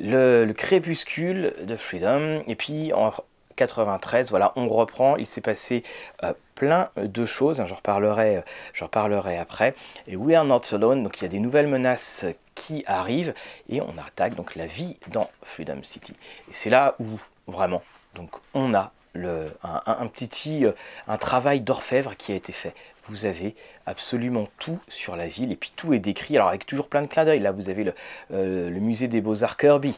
[0.00, 3.12] le, le, crépuscule de Freedom, et puis en,
[3.56, 4.30] 93.
[4.30, 5.16] Voilà, on reprend.
[5.16, 5.82] Il s'est passé
[6.22, 7.62] euh, plein de choses.
[7.64, 8.44] J'en reparlerai,
[8.80, 9.74] reparlerai après.
[10.06, 11.02] Et We Are Not Alone.
[11.02, 13.34] Donc il y a des nouvelles menaces qui arrivent
[13.68, 16.14] et on attaque donc la vie dans Freedom City.
[16.48, 17.04] Et c'est là où
[17.48, 17.82] vraiment,
[18.14, 18.92] donc on a
[19.62, 20.72] un, petit euh,
[21.08, 22.74] un travail d'orfèvre qui a été fait.
[23.08, 23.54] Vous avez
[23.86, 26.36] absolument tout sur la ville et puis tout est décrit.
[26.36, 27.40] Alors avec toujours plein de clins d'œil.
[27.40, 27.94] Là vous avez le,
[28.32, 29.94] euh, le musée des beaux-arts Kirby.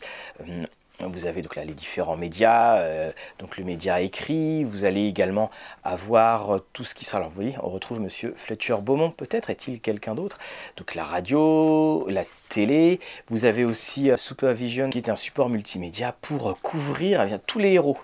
[1.00, 5.48] Vous avez donc là les différents médias, euh, donc le média écrit, vous allez également
[5.84, 7.18] avoir euh, tout ce qui sera.
[7.18, 10.38] Alors vous voyez, on retrouve monsieur Fletcher Beaumont, peut-être est-il quelqu'un d'autre.
[10.76, 16.16] Donc la radio, la télé, vous avez aussi euh, Supervision qui est un support multimédia
[16.20, 17.98] pour couvrir eh tous les héros.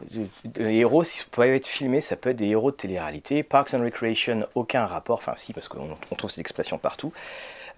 [0.56, 3.42] Les héros, si pouvez être filmés, ça peut être des héros de télé-réalité.
[3.42, 7.12] Parks and Recreation, aucun rapport, enfin si, parce qu'on trouve ces expressions partout.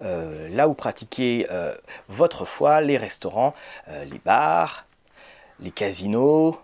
[0.01, 1.47] là où pratiquez
[2.07, 3.53] votre foi, les restaurants,
[3.87, 4.86] les bars,
[5.59, 6.59] les casinos,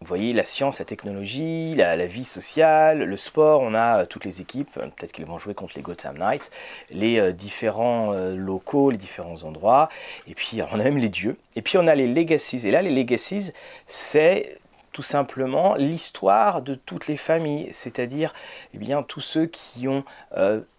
[0.00, 4.24] vous voyez la science, la technologie, la, vie sociale, le sport, on a euh, toutes
[4.24, 6.52] les équipes, euh, peut-être qu'ils vont jouer contre les Gotham Knights,
[6.90, 9.88] les euh, différents locaux, les différents endroits,
[10.28, 12.80] et puis on a même les dieux, et puis on a les legacies, et là
[12.80, 13.50] les legacies,
[13.86, 14.58] c'est
[14.92, 18.32] tout simplement l'histoire de toutes les familles, c'est-à-dire
[18.74, 20.02] eh bien tous ceux qui ont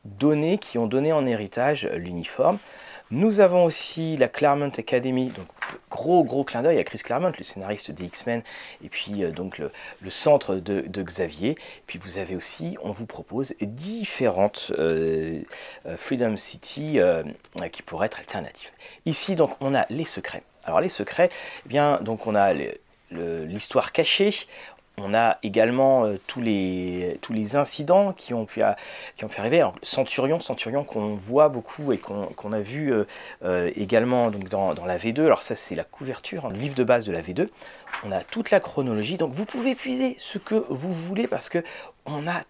[0.04, 2.58] donné, qui ont donné en héritage l'uniforme.
[3.12, 5.48] Nous avons aussi la Claremont Academy, donc
[5.90, 8.44] gros gros clin d'œil à Chris Claremont, le scénariste des X-Men,
[8.84, 9.72] et puis euh, donc le,
[10.12, 11.56] centre de, Xavier.
[11.88, 15.42] puis vous avez aussi, on vous propose différentes euh,
[15.88, 17.00] euh, Freedom City
[17.72, 18.70] qui pourraient être alternatives.
[19.08, 20.44] Ici donc on a les secrets.
[20.64, 21.30] Alors les secrets,
[21.66, 22.54] eh bien donc on a
[23.12, 24.32] l'histoire cachée,
[25.02, 29.68] on a également euh, tous, les, incidents qui ont pu, arriver.
[29.82, 33.06] Centurion, Centurion qu'on voit beaucoup et qu'on a vu euh,
[33.44, 35.26] euh, également dans, la V2.
[35.26, 37.48] Alors ça c'est la couverture, hein, le livre de base de la V2.
[38.04, 39.18] On a toute la chronologie.
[39.18, 41.64] Donc vous pouvez puiser ce que vous voulez parce que
[42.06, 42.42] on a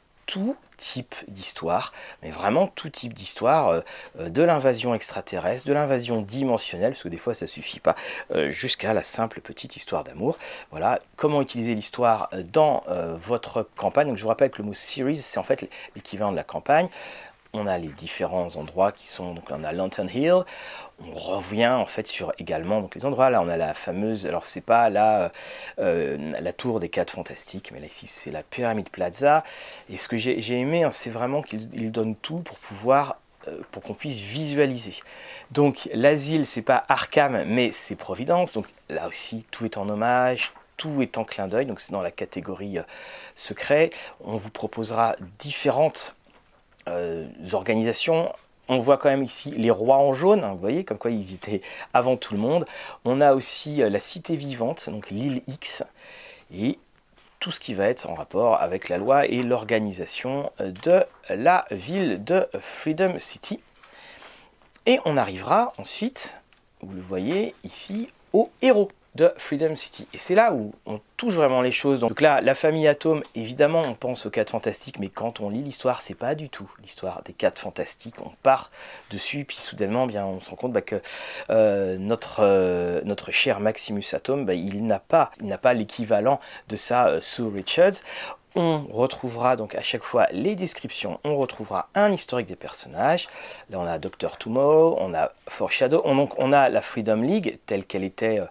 [0.77, 3.81] type d'histoire, mais vraiment tout type d'histoire, euh,
[4.19, 7.95] euh, de l'invasion extraterrestre, de l'invasion dimensionnelle, parce que des fois ça suffit pas,
[8.33, 10.37] euh, jusqu'à la simple petite histoire d'amour.
[10.71, 12.83] Voilà, comment utiliser l'histoire dans
[13.21, 14.07] votre campagne.
[14.07, 16.87] Donc je vous rappelle que le mot series, c'est en fait l'équivalent de la campagne
[17.53, 20.43] on a les différents endroits qui sont donc on a Lantern Hill
[21.01, 24.45] on revient en fait sur également donc les endroits là on a la fameuse alors
[24.45, 25.31] c'est pas là
[25.79, 29.43] euh, la tour des quatre fantastiques mais là ici c'est la pyramide plaza
[29.89, 33.83] et ce que j'ai aimé hein, c'est vraiment qu'il donne tout pour pouvoir euh, pour
[33.83, 34.95] qu'on puisse visualiser.
[35.51, 38.51] Donc l'asile, c'est pas Arkham, mais c'est Providence.
[38.51, 41.65] Donc là aussi, tout est en hommage, tout est en clin d'œil.
[41.65, 42.83] Donc c'est dans la catégorie euh,
[43.35, 43.91] secret.
[44.21, 46.15] On vous proposera différentes
[46.89, 48.33] euh, organisations.
[48.69, 51.33] On voit quand même ici les rois en jaune, hein, vous voyez, comme quoi ils
[51.33, 51.61] étaient
[51.93, 52.65] avant tout le monde.
[53.03, 55.83] On a aussi euh, la cité vivante, donc l'île X,
[56.55, 56.77] et
[57.39, 61.65] tout ce qui va être en rapport avec la loi et l'organisation euh, de la
[61.71, 63.59] ville de Freedom City.
[64.85, 66.37] Et on arrivera ensuite,
[66.81, 68.91] vous le voyez ici, aux héros
[69.37, 70.07] Freedom City.
[70.13, 71.99] Et c'est là où on touche vraiment les choses.
[71.99, 75.61] Donc là, la famille Atome, évidemment, on pense aux 4 fantastiques, mais quand on lit
[75.61, 78.15] l'histoire, c'est pas du tout l'histoire des 4 fantastiques.
[78.23, 78.71] On part
[79.11, 81.01] dessus, puis soudainement, bien, on se rend compte bah, que
[81.49, 85.31] euh, notre, euh, notre cher Maximus Atome, bah, il n'a pas,
[85.73, 88.01] l'équivalent de ça euh, Sue Richards.
[88.55, 93.27] On retrouvera donc à chaque fois les descriptions, on retrouvera un historique des personnages.
[93.69, 97.59] Là on a Doctor Tomorrow, on a Foreshadow, on, donc on a la Freedom League
[97.67, 98.41] telle qu'elle était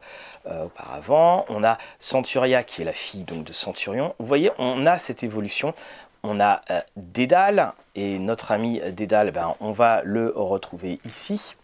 [0.46, 1.44] euh, auparavant.
[1.48, 4.14] On a Centuria qui est la fille donc de Centurion.
[4.18, 5.74] Vous voyez, on a cette évolution.
[6.22, 11.54] On a euh, Dédale et notre ami Dédale, ben, on va le retrouver ici.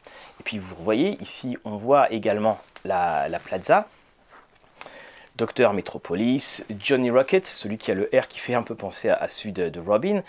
[0.40, 3.86] Et puis vous voyez ici, on voit également la, plaza.
[5.36, 9.28] Docteur Metropolis, Johnny Rocket, celui qui a le R qui fait un peu penser à,
[9.28, 10.22] celui de, Robin.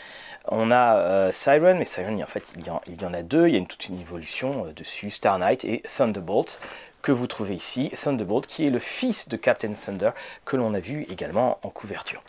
[0.47, 3.55] On a euh, Siren, mais Siren, en fait, il y en, a deux, il y
[3.55, 6.59] a une, toute une évolution dessus, Star Knight et Thunderbolt
[7.03, 10.09] que vous trouvez ici, Thunderbolt, qui est le fils de Captain Thunder,
[10.43, 12.23] que l'on a vu également en couverture.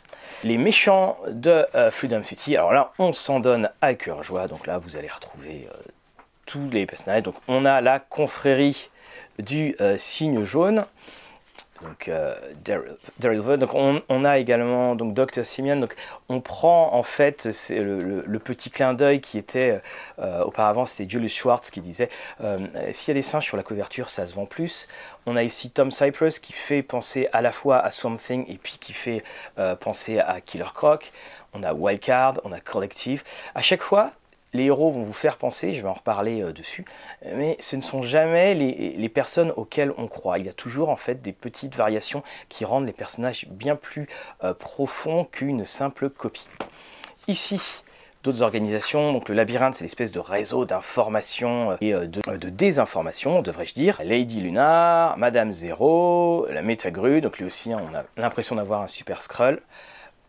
[0.44, 4.66] Les méchants de euh, Freedom City, alors là, on s'en donne à cœur joie, donc
[4.66, 5.76] là, vous allez retrouver euh,
[6.44, 7.22] tous les personnages.
[7.22, 8.90] Donc on a la confrérie
[9.38, 10.86] du signe jaune
[11.82, 12.34] donc euh,
[13.18, 15.94] Daryl, donc on, a également donc Dr Simeon donc
[16.28, 19.80] on prend en fait c'est le, petit clin d'œil qui était
[20.18, 22.08] euh, auparavant c'était Julius Schwartz qui disait
[22.42, 22.58] euh,
[22.92, 24.88] s'il y a des singes sur la couverture ça se vend plus.
[25.26, 28.78] On a ici Tom Cypress qui fait penser à la fois à Something et puis
[28.78, 29.24] qui fait
[29.80, 31.10] penser à Killer Croc.
[31.52, 33.24] On a Wildcard on a Collective.
[33.56, 34.12] À chaque fois
[34.56, 36.84] les héros vont vous faire penser, je vais en reparler euh, dessus,
[37.34, 40.38] mais ce ne sont jamais les, personnes auxquelles on croit.
[40.38, 44.08] Il y a toujours en fait des petites variations qui rendent les personnages bien plus
[44.42, 46.48] euh, profonds qu'une simple copie.
[47.28, 47.82] Ici,
[48.26, 49.12] d'autres organisations.
[49.12, 54.00] Donc le labyrinthe, c'est l'espèce de réseau d'informations euh, et de, désinformation, devrais-je dire.
[54.04, 58.88] Lady Lunar, Madame Zero, la Métagru, donc lui aussi, hein, on a l'impression d'avoir un
[58.88, 59.60] super scroll.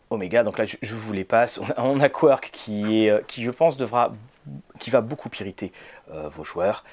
[0.10, 1.60] Omega, donc là je, vous les passe.
[1.78, 4.14] On a, Quark qui, est, euh, qui je pense devra,
[4.80, 5.72] qui va beaucoup irriter
[6.12, 6.84] euh, vos joueurs.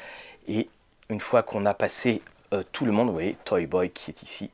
[0.49, 0.69] Et
[1.09, 2.23] une fois qu'on a passé
[2.53, 4.51] euh, tout le monde, vous voyez Toy Boy qui est ici,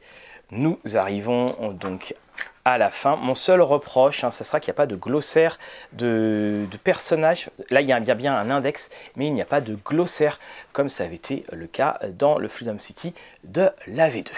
[0.50, 2.14] nous arrivons donc
[2.64, 3.16] à la fin.
[3.16, 5.58] Mon seul reproche, hein, ce sera qu'il n'y a pas de glossaire
[5.92, 7.50] de, personnages.
[7.70, 10.38] Là, il y, a, bien un index, mais il n'y a pas de glossaire
[10.72, 14.30] comme ça avait été le cas dans le Freedom City de la V2.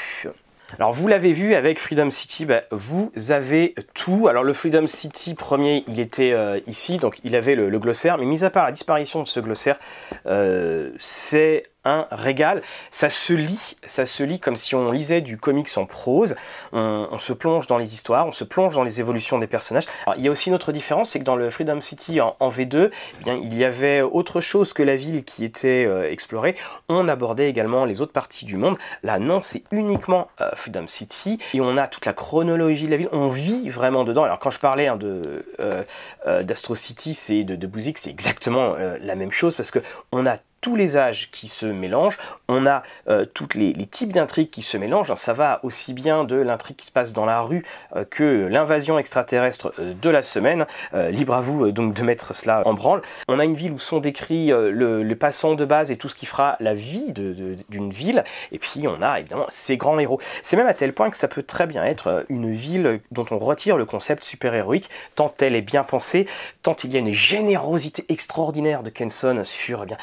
[0.79, 4.29] Alors vous l'avez vu avec Freedom City, bah, vous avez tout.
[4.29, 8.25] Alors le Freedom City premier, il était euh, ici, donc il avait le, glossaire, mais
[8.25, 9.79] mis à part la disparition de ce glossaire,
[10.27, 12.63] euh, c'est un régal.
[12.91, 16.37] Ça se lit, ça se lit comme si on lisait du comics en prose.
[16.73, 19.85] On, se plonge dans les histoires, on se plonge dans les évolutions des personnages.
[20.17, 22.91] il y a aussi une autre différence, c'est que dans le Freedom City en, V2,
[22.91, 26.57] eh bien, il y avait autre chose que la ville qui était euh, explorée.
[26.89, 28.77] On abordait également les autres parties du monde.
[29.03, 32.97] Là, non, c'est uniquement euh, Freedom City et on a toute la chronologie de la
[32.97, 33.09] ville.
[33.13, 34.25] On vit vraiment dedans.
[34.25, 39.17] Alors quand je parlais hein, de euh, d'Astro City, c'est de, de c'est exactement la
[39.17, 39.81] même chose parce que
[40.13, 44.49] on a tous les âges qui se mélangent, on a euh, tous les, types d'intrigues
[44.49, 47.65] qui se mélangent, ça va aussi bien de l'intrigue qui se passe dans la rue
[47.97, 50.67] euh, que l'invasion extraterrestre euh, de la semaine,
[51.11, 53.03] libre à vous donc de mettre cela en branle.
[53.27, 56.27] On a une ville où sont décrits le, passant de base et tout ce qui
[56.27, 58.23] fera la vie d'une ville,
[58.53, 60.21] et puis on a évidemment ces grands héros.
[60.43, 63.39] C'est même à tel point que ça peut très bien être une ville dont on
[63.39, 66.29] retire le concept super-héroïque, tant elle est bien pensée,
[66.63, 69.97] tant il y a une générosité extraordinaire de Kenson sur eh bien,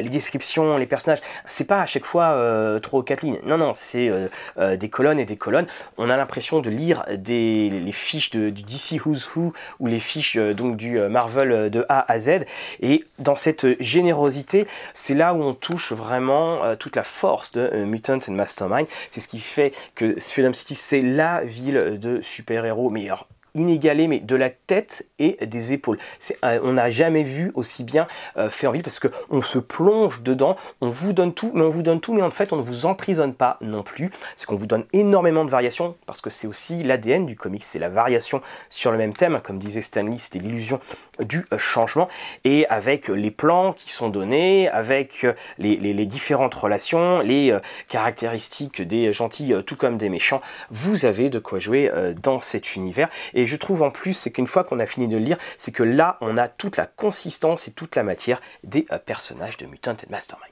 [0.00, 3.38] les descriptions, les personnages, c'est pas à chaque fois euh, trois ou quatre lignes.
[3.44, 5.66] Non, non, c'est euh, des colonnes et des colonnes.
[5.98, 10.00] On a l'impression de lire des, les fiches de, du DC Who's Who ou les
[10.00, 12.44] fiches donc du Marvel de A à Z.
[12.80, 18.18] Et dans cette générosité, c'est là où on touche vraiment toute la force de Mutant
[18.28, 18.86] and Mastermind.
[19.10, 24.20] C'est ce qui fait que Freedom City, c'est la ville de super-héros meilleur inégalé, mais
[24.20, 25.98] de la tête et des épaules.
[26.44, 30.22] Euh, on n'a jamais vu aussi bien euh, fait en ville parce qu'on se plonge
[30.22, 32.62] dedans, on vous donne tout, mais on vous donne tout, mais en fait on ne
[32.62, 34.10] vous emprisonne pas non plus.
[34.36, 37.78] C'est qu'on vous donne énormément de variations parce que c'est aussi l'ADN du comics, c'est
[37.78, 40.80] la variation sur le même thème, comme disait Stanley, c'était l'illusion
[41.18, 42.08] du euh, changement,
[42.44, 45.26] et avec les plans qui sont donnés, avec
[45.58, 47.56] les, différentes relations, les
[47.88, 51.90] caractéristiques des gentils tout comme des méchants, vous avez de quoi jouer
[52.22, 53.08] dans cet univers.
[53.46, 55.82] Je trouve en plus, c'est qu'une fois qu'on a fini de le lire, c'est que
[55.82, 59.96] là, on a toute la consistance et toute la matière des euh, personnages de Mutant
[60.02, 60.50] et Mastermind.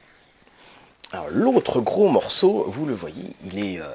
[1.12, 3.81] Alors l'autre gros morceau, vous le voyez, il est...
[3.81, 3.87] Euh,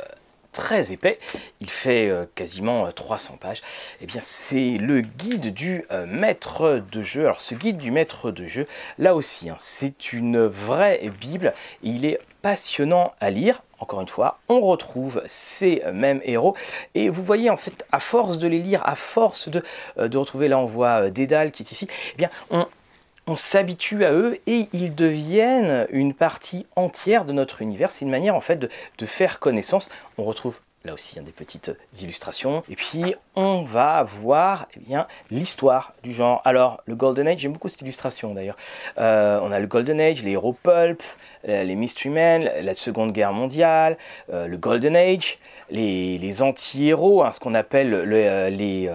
[0.51, 1.17] très épais,
[1.61, 7.01] il fait euh, quasiment 300 pages, et eh bien c'est le guide du maître de
[7.01, 7.21] jeu.
[7.21, 8.67] Alors ce guide du maître de jeu,
[8.99, 13.63] là aussi, hein, c'est une vraie Bible, il est passionnant à lire.
[13.83, 16.55] Encore une fois, on retrouve ces mêmes héros.
[16.95, 19.61] Et vous voyez, en fait, à force de les lire, à force de,
[19.97, 24.13] euh, retrouver, là on voit euh, Dédale qui est ici, eh bien, on, s'habitue à
[24.13, 27.91] eux et ils deviennent une partie entière de notre univers.
[27.91, 29.89] C'est une manière en fait de faire connaissance.
[30.17, 32.63] On retrouve là aussi des petites illustrations.
[32.69, 36.41] Et puis on va voir eh bien l'histoire du genre.
[36.45, 38.57] Alors le Golden Age, j'aime beaucoup cette illustration d'ailleurs.
[38.97, 41.01] Euh, on a le Golden Age, les héros pulp,
[41.47, 43.97] euh, les Mystery Men, la Seconde Guerre mondiale,
[44.31, 45.37] euh, le Golden Age,
[45.69, 48.89] les, anti-héros, hein, ce qu'on appelle le, les,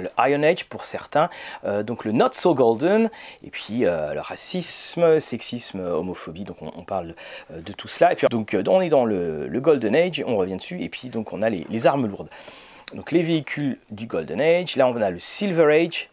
[0.00, 1.28] le, Iron Age pour certains,
[1.84, 3.10] donc le Not So Golden,
[3.44, 6.44] et puis le racisme, sexisme, homophobie.
[6.44, 7.14] Donc on, parle
[7.50, 8.12] de tout cela.
[8.12, 11.32] Et puis donc on est dans le, Golden Age, on revient dessus, et puis donc
[11.32, 12.28] on a les, armes lourdes.
[12.94, 16.08] Donc les véhicules du Golden Age, là on a le Silver Age,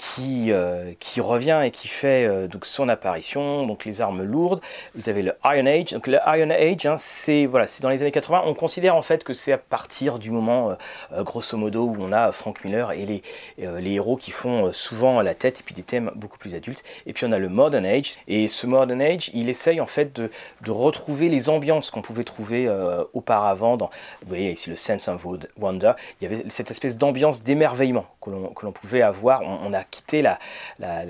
[0.00, 4.62] qui, euh, qui revient et qui fait euh, donc son apparition, donc les armes lourdes.
[4.94, 5.92] Vous avez le Iron Age.
[5.92, 8.44] Donc le Iron Age, hein, c'est voilà, dans les années 80.
[8.46, 10.74] On considère en fait que c'est à partir du moment,
[11.12, 13.22] euh, grosso modo, où on a Frank Miller et les,
[13.58, 16.82] les héros qui font souvent la tête et puis des thèmes beaucoup plus adultes.
[17.04, 18.14] Et puis on a le Modern Age.
[18.26, 20.30] Et ce Modern Age, il essaye en fait de,
[20.64, 22.70] de retrouver les ambiances qu'on pouvait trouver
[23.12, 23.90] auparavant dans,
[24.22, 25.26] vous voyez ici le Sense of
[25.58, 25.92] Wonder.
[26.20, 29.42] Il y avait cette espèce d'ambiance d'émerveillement que l'on pouvait avoir.
[29.42, 30.38] On, a quitté la,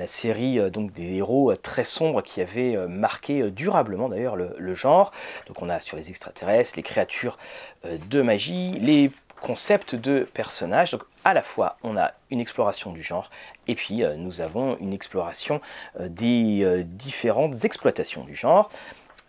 [0.07, 4.75] série euh, donc des héros euh, très sombres qui avaient euh, marqué durablement d'ailleurs le,
[4.75, 5.13] genre.
[5.47, 7.37] Donc on a sur les extraterrestres, les créatures
[7.85, 10.93] de magie, les concepts de personnages.
[10.93, 13.31] Donc à la fois on a une exploration du genre
[13.67, 15.61] et puis nous avons une exploration
[15.99, 18.71] des différentes exploitations du genre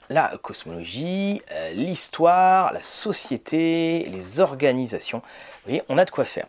[0.09, 1.41] la cosmologie,
[1.73, 5.19] l'histoire, la société, les organisations.
[5.19, 6.45] Vous voyez, on a de quoi faire.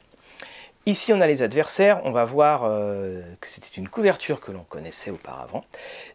[0.84, 2.00] Ici, on a les adversaires.
[2.02, 5.64] On va voir euh, que c'était une couverture que l'on connaissait auparavant.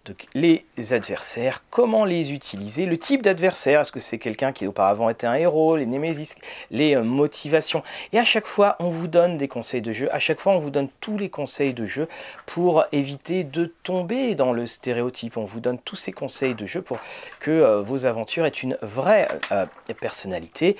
[0.04, 5.10] Donc, les adversaires, comment les utiliser Le type d'adversaire, est-ce que c'est quelqu'un qui auparavant
[5.10, 6.36] était un héros Les némésis,
[6.70, 7.82] les euh, motivations?
[8.12, 10.14] Et à chaque fois, on vous donne des conseils de jeu.
[10.14, 12.10] À chaque fois, on vous donne tous les conseils de jeu
[12.46, 15.38] pour éviter de tomber dans le stéréotype.
[15.38, 17.00] On vous donne tous ces conseils de jeu pour
[17.40, 19.30] que euh, vos aventures aient une vraie
[20.02, 20.76] personnalité.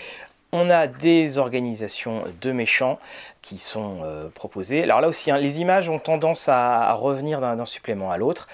[0.54, 3.00] On a des organisations de méchants
[3.42, 4.82] qui sont euh, proposées.
[4.84, 8.48] Alors là aussi, hein, les images ont tendance à, revenir d'un supplément à l'autre.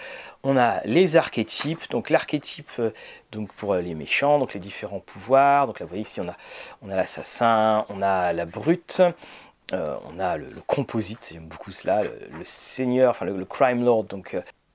[0.44, 2.92] On a les archétypes, donc l'archétype euh,
[3.32, 5.68] donc pour euh, les méchants, donc les différents pouvoirs.
[5.68, 6.36] Donc là, vous voyez ici, on a,
[6.82, 9.02] on l'assassin, on a la brute,
[9.72, 14.04] on a le, composite, j'aime beaucoup cela, le, seigneur, enfin le, crime lord,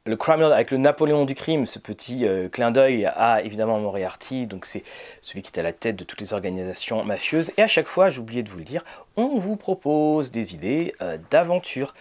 [0.09, 4.47] le crime avec le Napoléon du crime, ce petit euh, clin d'œil à évidemment Moriarty,
[4.47, 4.83] donc c'est
[5.21, 7.53] celui qui est à la tête de toutes les organisations mafieuses.
[7.59, 8.83] Et à chaque fois, oublié de vous le dire,
[9.17, 11.95] on vous propose des idées euh, d'aventure.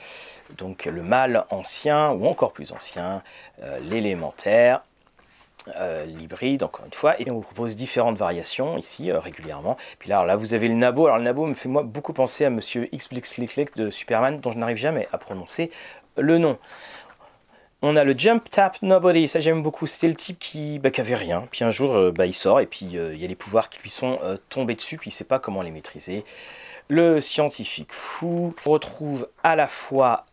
[0.57, 3.21] Donc le mal ancien ou encore plus ancien,
[3.61, 4.83] euh, l'élémentaire,
[6.05, 9.75] l'hybride, encore une fois, et on vous propose différentes variations ici régulièrement.
[9.99, 11.07] Puis là, là, vous avez le Nabo.
[11.07, 13.09] Alors le Nabo me fait moi beaucoup penser à Monsieur X
[13.75, 15.69] de Superman, dont je n'arrive jamais à prononcer
[16.17, 16.57] le nom.
[17.83, 19.85] On a le Jump Tap Nobody, ça j'aime beaucoup.
[19.85, 21.47] C'était le type qui, bah, avait rien.
[21.51, 23.69] Puis un jour, euh, bah, il sort et puis euh, il y a les pouvoirs
[23.69, 26.25] qui lui sont euh, tombés dessus, puis il ne sait pas comment les maîtriser.
[26.89, 30.25] Le scientifique fou retrouve à la fois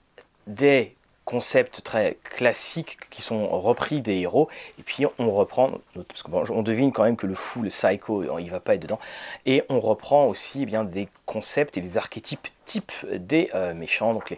[0.47, 0.95] des
[1.27, 6.93] concepts très classiques qui sont repris des héros, et puis on reprend, parce on devine
[6.93, 9.01] quand même que le fou, le psycho, il va pas être dedans,
[9.47, 14.37] et on reprend aussi eh bien des concepts et des archétypes types des méchants, donc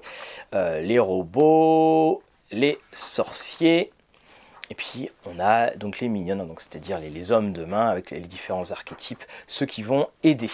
[0.52, 3.92] les robots, les sorciers.
[4.68, 8.18] Et puis on a donc les mignons, donc c'est-à-dire les, hommes de main avec les,
[8.20, 10.50] différents archétypes, ceux qui vont aider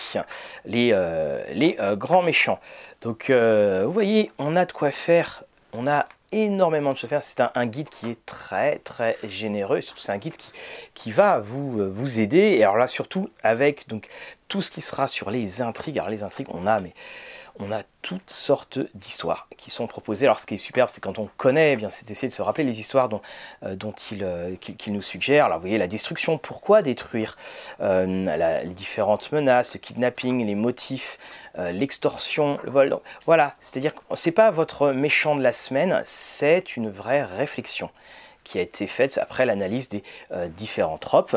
[0.67, 2.61] les, euh, les euh, grands méchants.
[3.01, 7.21] Donc euh, vous voyez, on a de quoi faire, on a énormément de choses à
[7.21, 7.25] faire.
[7.25, 10.51] C'est un, guide qui est très très généreux, surtout c'est un guide qui,
[10.93, 12.57] qui va vous, vous aider.
[12.59, 14.09] Et alors là surtout avec donc
[14.49, 15.99] tout ce qui sera sur les intrigues.
[15.99, 16.93] Alors les intrigues, on a mais
[17.59, 20.27] on a toutes sortes d'histoires qui sont proposées.
[20.27, 22.43] Alors ce qui est superbe, c'est quand on connaît, eh bien c'est d'essayer de se
[22.43, 23.21] rappeler les histoires dont,
[23.63, 23.77] euh,
[24.11, 25.47] il, euh, qu'il nous suggère.
[25.47, 27.37] Alors vous voyez la destruction, pourquoi détruire
[27.81, 31.19] euh, Les différentes menaces, le kidnapping, les motifs,
[31.57, 32.97] l'extorsion, le vol.
[33.27, 37.91] voilà, c'est-à-dire que c'est pas votre méchant de la semaine, c'est une vraie réflexion
[38.45, 40.03] qui a été faite après l'analyse des
[40.57, 41.37] différents tropes.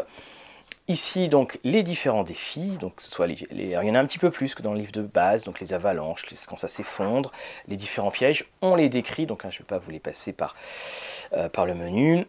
[0.87, 4.29] Ici, donc, les différents défis, donc soit les, il y en a un petit peu
[4.29, 7.31] plus que dans le livre de base, donc les avalanches, quand ça s'effondre,
[7.67, 10.31] les différents pièges, on les décrit, donc hein, je ne vais pas vous les passer
[10.31, 10.55] par,
[11.33, 12.27] euh, par le menu.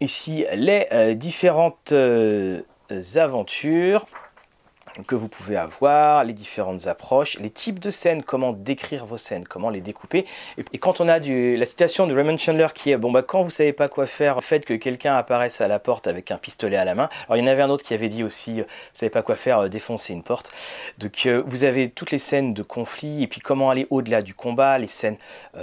[0.00, 2.62] Ici, les euh, différentes euh,
[3.16, 4.04] aventures,
[5.06, 9.46] que vous pouvez avoir, les différentes approches, les types de scènes, comment décrire vos scènes,
[9.46, 10.26] comment les découper.
[10.58, 13.50] Et, quand on a la citation de Raymond Chandler qui est bon bah quand vous
[13.50, 16.84] savez pas quoi faire, faites que quelqu'un apparaisse à la porte avec un pistolet à
[16.84, 17.08] la main.
[17.26, 19.22] Alors il y en avait un autre qui avait dit aussi euh, vous savez pas
[19.22, 20.52] quoi faire, euh, défoncer une porte.
[20.98, 24.34] Donc euh, vous avez toutes les scènes de conflit et puis comment aller au-delà du
[24.34, 25.16] combat, les scènes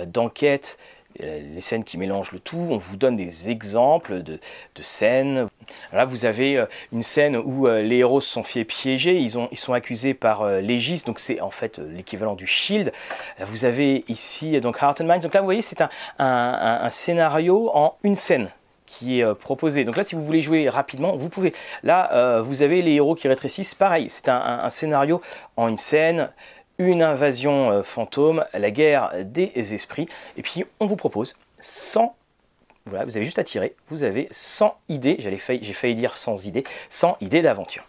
[0.07, 0.77] d'enquête
[1.19, 2.67] les scènes qui mélangent le tout.
[2.69, 4.39] On vous donne des exemples de,
[4.81, 5.47] scènes.
[5.91, 9.17] Là, vous avez euh, une scène où euh, les héros se sont fait piéger.
[9.17, 12.93] Ils, ont, ils sont accusés par l'Aegis, donc c'est en fait l'équivalent du Shield.
[13.39, 15.23] Vous avez ici donc Heart and Minds.
[15.23, 15.83] Donc là, vous voyez, c'est
[16.17, 18.49] un, scénario en une scène
[18.85, 19.83] qui est proposé.
[19.83, 21.53] Donc là, si vous voulez jouer rapidement, vous pouvez.
[21.83, 23.75] Là, vous avez les héros qui rétrécissent.
[23.75, 25.21] Pareil, c'est un, scénario
[25.57, 26.29] en une scène
[26.79, 30.07] une invasion euh, fantôme, la guerre des esprits.
[30.37, 32.15] Et puis on vous propose 100
[32.85, 36.45] voilà, vous avez juste à tirer, vous avez 100 idées, j'ai failli, failli dire 100
[36.45, 37.85] idées, 100 idées d'aventure.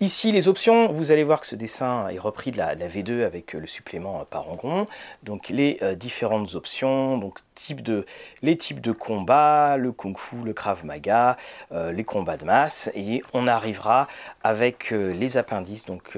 [0.00, 3.56] Ici, les options, vous allez voir que ce dessin est repris de la, V2 avec
[3.56, 4.86] euh, le supplément euh, Parangon.
[5.24, 8.06] Donc les euh, différentes options, donc type de,
[8.40, 11.36] les types de combats, le kung fu, le krav maga,
[11.72, 12.92] les combats de masse.
[12.94, 14.06] Et on arrivera
[14.44, 16.16] avec les appendices, donc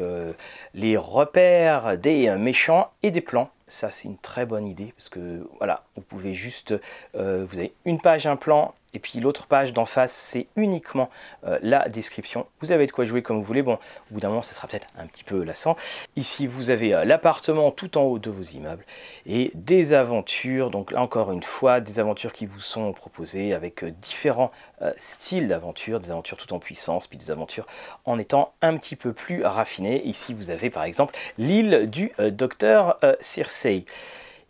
[0.74, 5.46] les repères des méchants et des plans ça c'est une très bonne idée parce que
[5.58, 6.74] voilà, vous pouvez juste,
[7.14, 7.20] vous
[7.58, 11.10] avez une page, un plan et puis l'autre page d'en face, c'est uniquement
[11.44, 12.46] euh, la description.
[12.60, 13.62] Vous avez de quoi jouer comme vous voulez.
[13.62, 15.76] Bon, au bout d'un moment, ça sera peut-être un petit peu lassant.
[16.16, 18.84] Ici, vous avez euh, l'appartement tout en haut de vos immeubles
[19.26, 20.70] et des aventures.
[20.70, 24.50] Donc là encore une fois, des aventures qui vous sont proposées avec euh, différents
[24.96, 27.66] styles d'aventures, des aventures tout en puissance, puis des aventures
[28.06, 30.02] en étant un petit peu plus raffinées.
[30.06, 33.84] Ici, vous avez par exemple l'île du docteur Circei.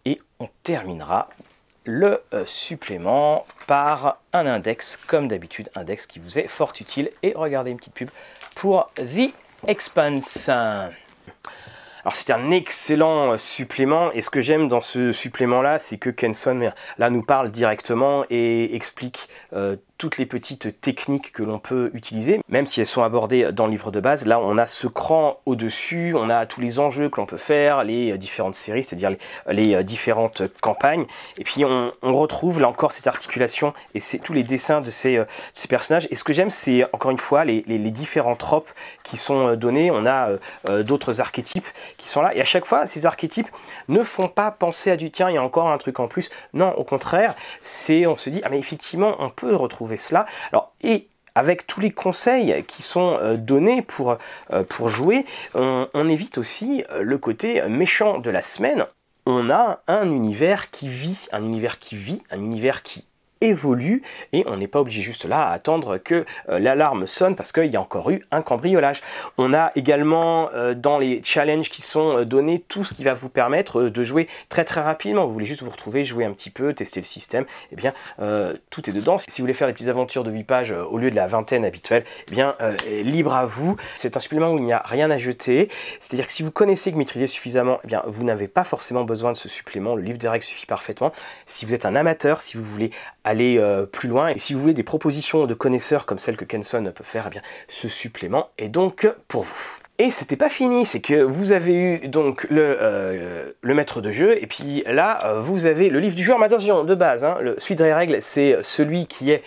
[0.04, 1.28] Et on terminera
[1.90, 7.10] le euh, supplément par un index, comme d'habitude, index qui vous est fort utile.
[7.22, 8.10] Et regardez une petite pub
[8.54, 9.34] pour The
[9.66, 10.48] Expanse.
[10.48, 15.98] Alors c'est un excellent euh, supplément et ce que j'aime dans ce supplément là c'est
[15.98, 21.58] que Kenson là nous parle directement et explique euh, toutes les petites techniques que l'on
[21.58, 24.24] peut utiliser, même si elles sont abordées dans le livre de base.
[24.24, 27.84] Là, on a ce cran au-dessus, on a tous les enjeux que l'on peut faire,
[27.84, 29.10] les différentes séries, c'est-à-dire
[29.46, 31.04] les, euh, différentes campagnes.
[31.36, 35.26] Et puis, on, retrouve là encore cette articulation et tous les dessins de ces, euh,
[35.52, 36.08] ces, personnages.
[36.10, 38.70] Et ce que j'aime, c'est encore une fois les, différents tropes
[39.04, 39.90] qui sont euh, donnés.
[39.90, 40.30] On a
[40.82, 41.66] d'autres archétypes
[41.98, 42.34] qui sont là.
[42.34, 43.48] Et à chaque fois, ces archétypes
[43.88, 46.30] ne font pas penser à du tiens, il y a encore un truc en plus.
[46.54, 50.26] Non, au contraire, c'est on se dit, ah mais effectivement, on peut retrouver cela.
[50.52, 54.18] Alors, et avec tous les conseils qui sont euh, donnés pour,
[54.52, 55.24] euh, pour jouer,
[55.54, 58.86] on, évite aussi euh, le côté méchant de la semaine.
[59.26, 63.04] On a un univers qui vit, un univers qui vit, un univers qui
[63.40, 67.52] évolue et on n'est pas obligé juste là à attendre que euh, l'alarme sonne parce
[67.52, 69.00] qu'il y a encore eu un cambriolage.
[69.38, 73.14] On a également euh, dans les challenges qui sont euh, donnés tout ce qui va
[73.14, 75.26] vous permettre de jouer très très rapidement.
[75.26, 77.92] Vous voulez juste vous retrouver, jouer un petit peu, tester le système, et eh bien
[78.70, 79.18] tout est dedans.
[79.18, 81.64] Si vous voulez faire des petites aventures de 8 pages au lieu de la vingtaine
[81.64, 82.56] habituelle, eh bien
[83.02, 83.76] libre à vous.
[83.96, 85.68] C'est un supplément où il n'y a rien à jeter.
[85.98, 89.32] C'est-à-dire que si vous connaissez que maîtriser suffisamment, eh bien vous n'avez pas forcément besoin
[89.32, 89.94] de ce supplément.
[89.94, 91.12] Le livre des règles suffit parfaitement.
[91.46, 92.90] Si vous êtes un amateur, si vous voulez
[93.24, 94.28] aller euh, plus loin.
[94.28, 97.30] Et si vous voulez des propositions de connaisseurs comme celles que Kenson peut faire, eh
[97.30, 99.76] bien, ce supplément est donc pour vous.
[99.98, 104.42] Et c'était pas fini, c'est que vous avez eu donc le, euh, maître de jeu,
[104.42, 107.36] et puis là, euh, vous avez le livre du joueur, mais attention, de base, hein,
[107.42, 109.42] le suite des règles, c'est celui qui est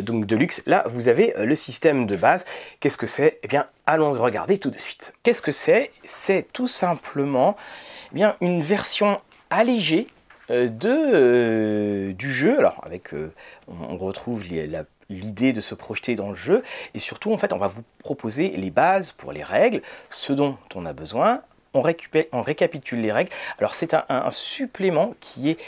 [0.00, 0.62] donc de luxe.
[0.64, 2.46] Là, vous avez le système de base.
[2.80, 3.38] Qu'est-ce que c'est?
[3.42, 5.12] Eh bien, allons regarder tout de suite.
[5.22, 5.90] Qu'est-ce que c'est?
[6.02, 7.56] C'est tout simplement
[8.12, 9.18] eh bien, une version
[9.50, 10.06] allégée
[10.50, 12.58] de, euh, du jeu.
[12.58, 13.32] Alors, avec, euh,
[13.68, 14.44] on, retrouve
[15.08, 16.62] l'idée de se projeter dans le jeu
[16.94, 20.56] et surtout en fait on va vous proposer les bases pour les règles, ce dont
[20.74, 21.42] on a besoin.
[21.72, 21.84] On,
[22.32, 23.30] on récapitule les règles.
[23.58, 25.58] Alors c'est un, supplément qui est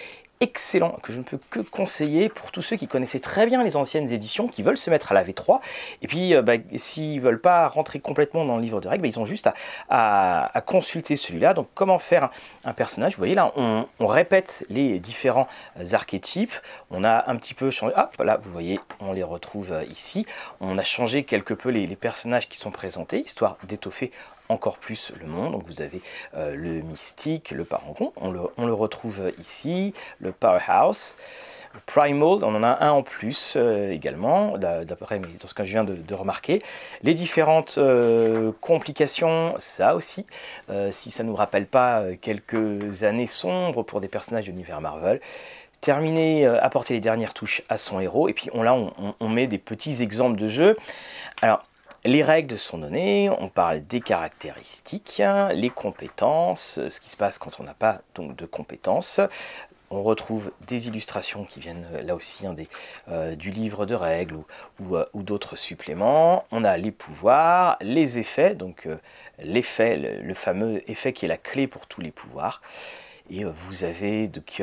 [0.43, 3.77] excellent que je ne peux que conseiller pour tous ceux qui connaissaient très bien les
[3.77, 5.61] anciennes éditions, qui veulent se mettre à la V3.
[6.03, 6.55] Et puis, euh, bah,
[7.21, 9.49] veulent pas rentrer complètement dans le livre de règles, bah, ils ont juste
[9.89, 11.55] à, consulter celui-là.
[11.55, 12.31] Donc, comment faire
[12.65, 13.13] un, personnage?
[13.13, 15.47] Vous voyez là, on, répète les différents
[15.93, 16.55] archétypes.
[16.91, 17.95] On a un petit peu changé.
[17.97, 20.27] Hop, là, vous voyez, on les retrouve euh, ici.
[20.61, 24.11] On a changé quelque peu les, les personnages qui sont présentés, histoire d'étoffer
[24.53, 25.53] encore plus le monde.
[25.53, 26.01] Donc vous avez
[26.37, 31.17] euh, le mystique, le parangon, on le, retrouve ici, le powerhouse.
[31.75, 35.85] Le Primal, on en a un en plus euh, également, d'après ce que je viens
[35.85, 36.61] de, remarquer.
[37.03, 40.27] Les différentes euh, complications, ça aussi,
[40.91, 45.21] si ça ne nous rappelle pas quelques années sombres pour des personnages de l'univers Marvel
[45.81, 49.49] terminer, apporter les dernières touches à son héros, et puis on, là on, on, met
[49.49, 50.77] des petits exemples de jeu.
[51.41, 51.65] Alors
[52.05, 55.23] les règles sont données, on parle des caractéristiques,
[55.55, 59.21] les compétences, ce qui se passe quand on n'a pas donc de compétences.
[59.93, 62.57] On retrouve des illustrations qui viennent euh, là aussi hein,
[63.11, 64.39] euh, du livre de règles
[64.91, 66.47] euh, ou, d'autres suppléments.
[66.51, 68.89] On a les pouvoirs, les effets, donc
[69.39, 72.63] l'effet, le, fameux effet qui est la clé pour tous les pouvoirs.
[73.31, 74.63] Et vous avez donc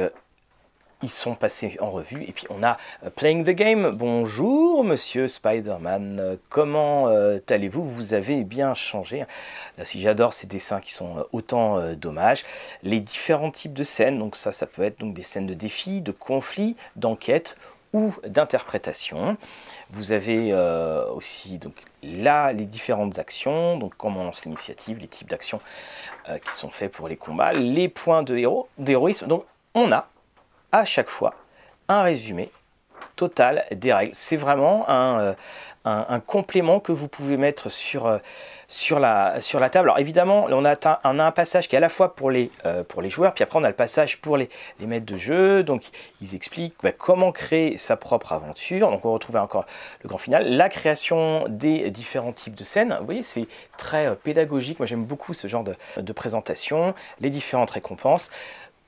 [1.02, 2.24] ils sont passés en revue.
[2.24, 3.91] Et puis on a euh, Playing the Game.
[3.95, 7.86] Bonjour Monsieur Spider-Man, comment euh, allez-vous?
[7.86, 9.26] Vous avez bien changé.
[9.78, 12.43] Là, si j'adore ces dessins qui sont euh, autant dommages.
[12.84, 16.02] Les différents types de scènes, donc ça, ça peut être donc des scènes de défi,
[16.02, 17.58] de conflit, d'enquête
[17.93, 19.38] ou d'interprétation.
[19.91, 20.54] Vous avez
[21.16, 21.74] aussi donc
[22.04, 25.60] là les différentes actions, donc comment on lance l'initiative, les types d'actions
[26.28, 29.28] qui sont faits pour les combats, les points de héros, d'héroïsme.
[29.28, 30.08] Donc on a
[30.72, 31.36] à chaque fois
[31.88, 32.51] un résumé
[33.15, 34.11] totale des règles.
[34.13, 35.36] C'est vraiment un,
[35.84, 38.20] un, complément que vous pouvez mettre sur,
[38.70, 39.89] sur, la, sur la table.
[39.89, 42.49] Alors évidemment, on a, un, passage qui est à la fois pour les,
[42.88, 44.49] pour les joueurs, puis après on a le passage pour les,
[44.80, 45.63] les maîtres de jeu.
[45.63, 45.84] Donc
[46.22, 48.89] ils expliquent bah, comment créer sa propre aventure.
[48.89, 49.65] Donc on retrouve encore
[50.03, 50.49] le grand final.
[50.55, 52.95] La création des différents types de scènes.
[52.99, 53.47] Vous voyez, c'est
[53.78, 54.80] très pédagogique.
[54.80, 56.93] Moi j'aime beaucoup ce genre de, de présentation.
[57.20, 58.32] Les différentes récompenses.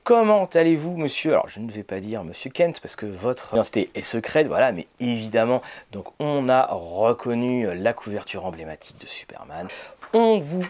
[0.04, 1.32] Comment allez-vous, monsieur?
[1.32, 4.72] Alors, je ne vais pas dire monsieur Kent parce que votre identité est secrète, voilà,
[4.72, 9.68] mais évidemment, donc on a reconnu la couverture emblématique de Superman.
[10.12, 10.66] On vous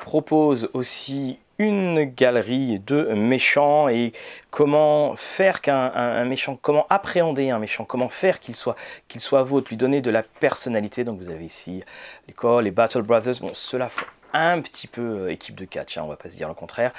[0.00, 4.12] propose aussi une galerie de méchants et
[4.50, 8.76] comment faire qu'un méchant, comment appréhender un méchant, comment faire qu'il soit,
[9.08, 11.04] qu'il vôtre, lui donner de la personnalité.
[11.04, 11.82] Donc vous avez ici
[12.26, 15.98] les corps, les Battle Brothers, bon, cela fait un petit peu euh, équipe de catch,
[15.98, 16.92] hein, on va pas se dire le contraire.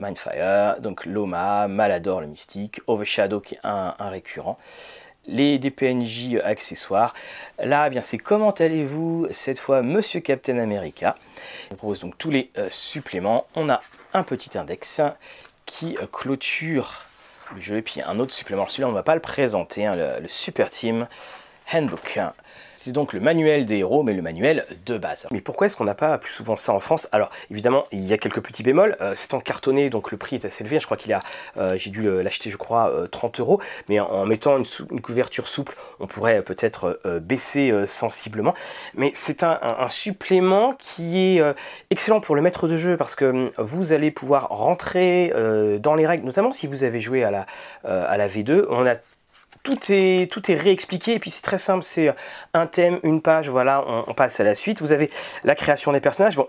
[0.00, 4.58] Mindfire, donc Loma, Malador le mystique, Overshadow qui est un, récurrent.
[5.26, 7.14] Les DPNJ accessoires.
[7.62, 11.14] Là, eh bien c'est comment allez-vous cette fois Monsieur Captain America?
[11.70, 13.46] On propose donc tous les euh, suppléments.
[13.54, 13.80] On a
[14.14, 15.00] un petit index
[15.66, 17.02] qui clôture
[17.54, 18.68] le jeu et puis un autre supplément.
[18.68, 21.06] Celui-là on ne va pas le présenter, hein, le Super Team
[21.72, 22.20] Handbook.
[22.80, 25.26] C'est donc le manuel des héros, mais le manuel de base.
[25.32, 27.08] Mais pourquoi est-ce qu'on n'a pas plus souvent ça en France?
[27.10, 28.96] Alors, évidemment, il y a quelques petits bémols.
[29.00, 30.78] Euh, c'est en cartonné, donc le prix est assez élevé.
[30.78, 31.18] Je crois qu'il a,
[31.56, 33.60] euh, j'ai dû l'acheter, je crois, 30 euh, euros.
[33.88, 38.54] Mais en, mettant une, couverture souple, on pourrait peut-être baisser sensiblement.
[38.94, 39.58] Mais c'est un,
[39.88, 41.42] supplément qui est
[41.90, 45.32] excellent pour le maître de jeu parce que hum, vous allez pouvoir rentrer
[45.80, 47.46] dans les règles, notamment si vous avez joué à la,
[47.82, 48.66] à la V2.
[48.70, 48.94] On a
[49.62, 52.14] tout est, tout est réexpliqué et puis c'est très simple, c'est
[52.54, 54.80] un thème, une page, voilà, on, passe à la suite.
[54.80, 55.10] Vous avez
[55.44, 56.36] la création des personnages.
[56.36, 56.48] Bon,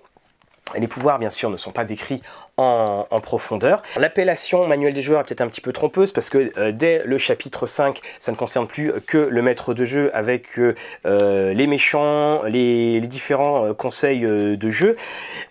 [0.78, 2.22] les pouvoirs, bien sûr, ne sont pas décrits
[2.60, 3.82] en, profondeur.
[3.98, 7.18] L'appellation manuel des joueurs est peut-être un petit peu trompeuse parce que euh, dès le
[7.18, 10.74] chapitre 5, ça ne concerne plus que le maître de jeu avec euh,
[11.06, 14.96] euh, les méchants, les, différents conseils de jeu.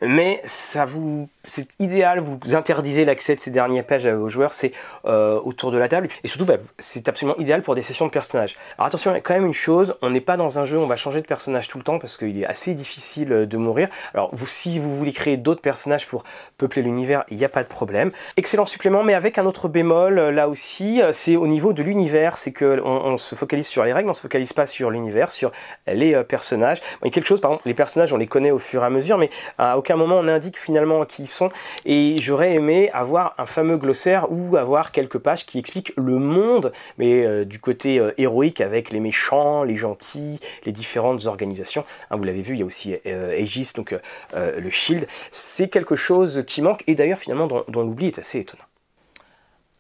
[0.01, 4.73] Mais ça vous, c'est idéal, vous interdisez l'accès de ces dernières pages aux joueurs, c'est
[5.05, 6.07] autour de la table.
[6.23, 8.57] Et surtout, bah, c'est absolument idéal pour des sessions de personnages.
[8.77, 10.79] Alors attention, il y a quand même une chose, on n'est pas dans un jeu,
[10.79, 13.89] on va changer de personnage tout le temps parce qu'il est assez difficile de mourir.
[14.15, 16.23] Alors vous, si vous voulez créer d'autres personnages pour
[16.59, 16.98] peupler l'univers,
[17.31, 18.11] il n'y a pas de problème.
[18.37, 21.83] Excellent supplément, mais avec un autre bémol, euh, là aussi, euh, c'est au niveau de
[21.83, 25.31] l'univers, c'est que on, se focalise sur les règles, on se focalise pas sur l'univers,
[25.31, 25.51] sur
[25.87, 26.81] les euh, personnages.
[27.03, 28.87] il y a quelque chose, par exemple, les personnages, on les connaît au fur et
[28.87, 31.51] à mesure, mais à aucun moment on indique finalement qui ils sont.
[31.85, 36.73] Et j'aurais aimé avoir un fameux glossaire ou avoir quelques pages qui expliquent le monde,
[36.97, 41.85] mais du côté héroïque avec les méchants, les gentils, les différentes organisations.
[42.11, 43.95] Hein, vous l'avez vu, il y a aussi Aegis, donc
[44.35, 45.07] le Shield.
[45.31, 48.65] C'est quelque chose qui manque et d'ailleurs finalement dont, l'oubli est assez étonnant.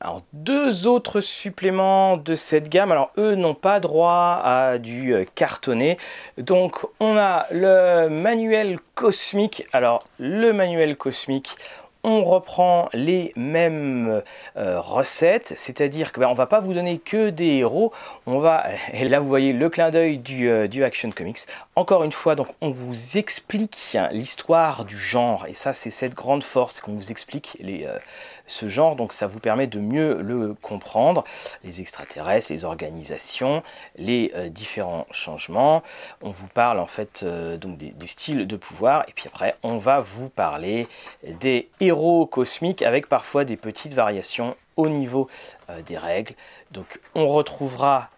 [0.01, 5.25] Alors deux autres suppléments de cette gamme, alors eux n'ont pas droit à du euh,
[5.35, 5.97] cartonné.
[6.37, 9.67] Donc on a le manuel cosmique.
[9.73, 11.57] Alors le manuel cosmique,
[12.05, 14.23] on reprend les mêmes
[14.57, 17.93] euh, recettes, c'est-à-dire que ben, on va pas vous donner que des héros,
[18.27, 21.41] on va et là vous voyez le clin d'œil du, euh, du, Action Comics.
[21.79, 26.43] Encore une fois, donc on vous explique l'histoire du genre et ça c'est cette grande
[26.43, 28.01] force qu'on vous explique euh,
[28.49, 31.22] ce genre, donc ça vous permet de mieux le comprendre,
[31.62, 33.62] les extraterrestres, les organisations,
[33.97, 35.85] les différents changements.
[36.24, 40.01] On vous parle en fait donc du style de pouvoir et puis après on va
[40.01, 40.89] vous parler
[41.22, 45.29] des héros cosmique avec parfois des petites variations au niveau
[45.70, 46.35] euh, des règles.
[46.72, 48.11] Donc on retrouvera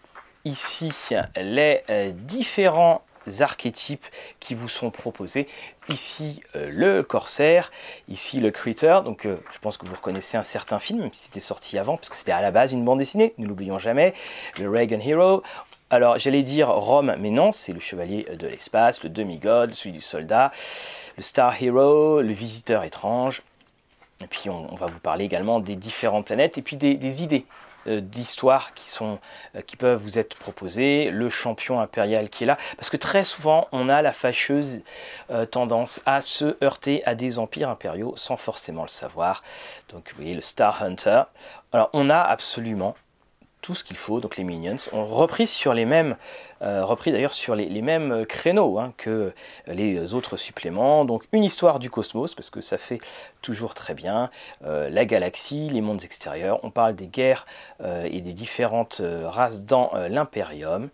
[0.46, 0.92] ici
[1.36, 3.02] les euh, différents
[3.40, 4.06] archétypes
[4.38, 5.46] qui vous sont proposés.
[5.88, 7.70] Ici euh, le corsaire,
[8.08, 9.00] ici le critter.
[9.04, 12.08] Donc je pense que vous reconnaissez un certain film, même si c'était sorti avant, parce
[12.08, 14.14] que c'était à la base une bande dessinée, ne l'oublions jamais.
[14.58, 15.42] Le Reagan Hero.
[15.92, 20.00] Alors j'allais dire Rome, mais non, c'est le chevalier de l'espace, le demi-god, celui du
[20.00, 20.52] soldat,
[21.16, 23.42] le Star Hero, le visiteur étrange,
[24.22, 27.44] et puis on, va vous parler également des différentes planètes et puis des, idées
[27.86, 29.18] euh, d'histoire qui sont
[29.56, 33.24] euh, qui peuvent vous être proposées, le champion impérial qui est là, parce que très
[33.24, 34.82] souvent on a la fâcheuse
[35.30, 39.42] euh, tendance à se heurter à des empires impériaux sans forcément le savoir.
[39.88, 41.22] Donc vous voyez le Star Hunter.
[41.72, 42.94] Alors on a absolument
[43.60, 46.16] tout ce qu'il faut, donc les minions, ont repris sur les mêmes,
[46.62, 49.32] euh, repris d'ailleurs sur les, mêmes créneaux hein, que
[49.66, 51.04] les autres suppléments.
[51.04, 53.00] Donc une histoire du cosmos parce que ça fait
[53.42, 54.30] toujours très bien
[54.64, 56.60] euh, la galaxie, les mondes extérieurs.
[56.64, 57.46] On parle des guerres
[57.80, 60.88] euh, et des différentes races dans l'impérium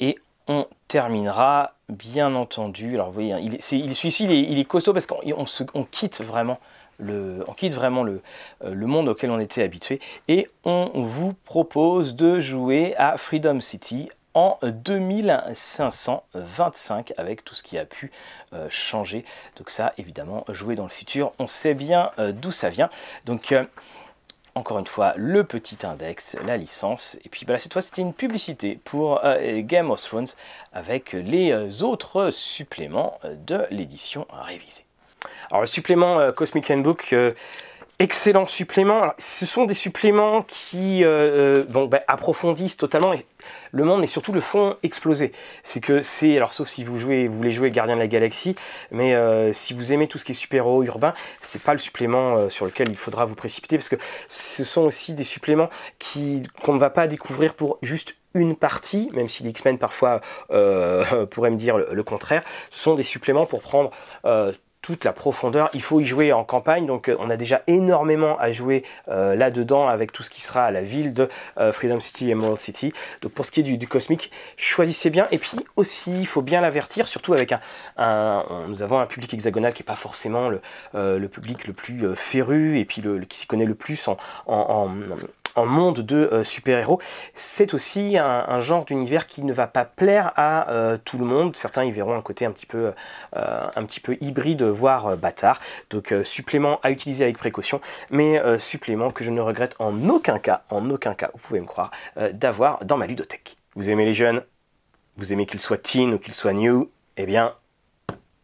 [0.00, 0.18] et
[0.48, 2.94] on terminera bien entendu.
[2.94, 6.58] Alors vous voyez, hein, il, celui-ci il est, costaud parce qu'on quitte vraiment
[7.00, 8.20] on quitte vraiment le,
[8.64, 13.60] euh, le, monde auquel on était habitué et on vous propose de jouer à Freedom
[13.60, 18.10] City en 2525 avec tout ce qui a pu
[18.52, 19.24] euh, changer.
[19.56, 22.90] Donc ça, évidemment, jouer dans le futur, on sait bien euh, d'où ça vient.
[23.26, 23.54] Donc
[24.56, 27.18] encore une fois, le petit index, la licence.
[27.24, 30.28] Et puis cette fois, c'était une publicité pour Game of Thrones
[30.72, 34.84] avec les autres suppléments de l'édition révisée.
[35.50, 37.32] Alors le supplément euh, Cosmic Handbook, euh,
[37.98, 39.12] excellent supplément.
[39.18, 43.12] ce sont des suppléments qui euh, bah, approfondissent totalement
[43.70, 45.32] le monde et surtout le fond explosé.
[45.62, 48.56] C'est que c'est, alors sauf si vous jouez, vous voulez jouer Gardien de la Galaxie,
[48.90, 49.14] mais
[49.52, 52.88] si vous aimez tout ce qui est super-héros urbain, c'est pas le supplément sur lequel
[52.88, 53.96] il faudra vous précipiter parce que
[54.28, 55.68] ce sont aussi des suppléments
[55.98, 60.20] qui qu'on ne va pas découvrir pour juste une partie, même si les X-Men parfois
[60.50, 63.90] euh, pourraient me dire le, contraire, ce sont des suppléments pour prendre
[64.84, 65.70] toute la profondeur.
[65.72, 69.34] Il faut y jouer en campagne, donc euh, on a déjà énormément à jouer euh,
[69.34, 72.92] là-dedans avec tout ce qui sera à la ville de euh, Freedom City Emerald City.
[73.22, 75.26] Donc pour ce qui est du, cosmique, choisissez bien.
[75.30, 77.54] Et puis aussi, il faut bien l'avertir, surtout avec
[77.96, 82.78] un, nous avons un public hexagonal qui n'est pas forcément le, public le plus féru
[82.78, 84.10] et puis le, qui s'y connaît le plus
[84.46, 84.90] en
[85.64, 87.00] monde de euh, super-héros,
[87.34, 91.56] c'est aussi un, genre d'univers qui ne va pas plaire à euh, tout le monde.
[91.56, 92.92] Certains y verront un côté un petit peu,
[93.36, 93.66] euh,
[94.20, 95.60] hybride, voire bâtard.
[95.90, 97.80] Donc supplément à utiliser avec précaution,
[98.10, 101.66] mais supplément que je ne regrette en aucun cas, en aucun cas, vous pouvez me
[101.66, 101.90] croire,
[102.32, 103.56] d'avoir dans ma ludothèque.
[103.76, 104.42] Vous aimez les jeunes?
[105.16, 106.90] Vous aimez qu'ils soient teen ou qu'ils soient new?
[107.16, 107.54] Eh bien,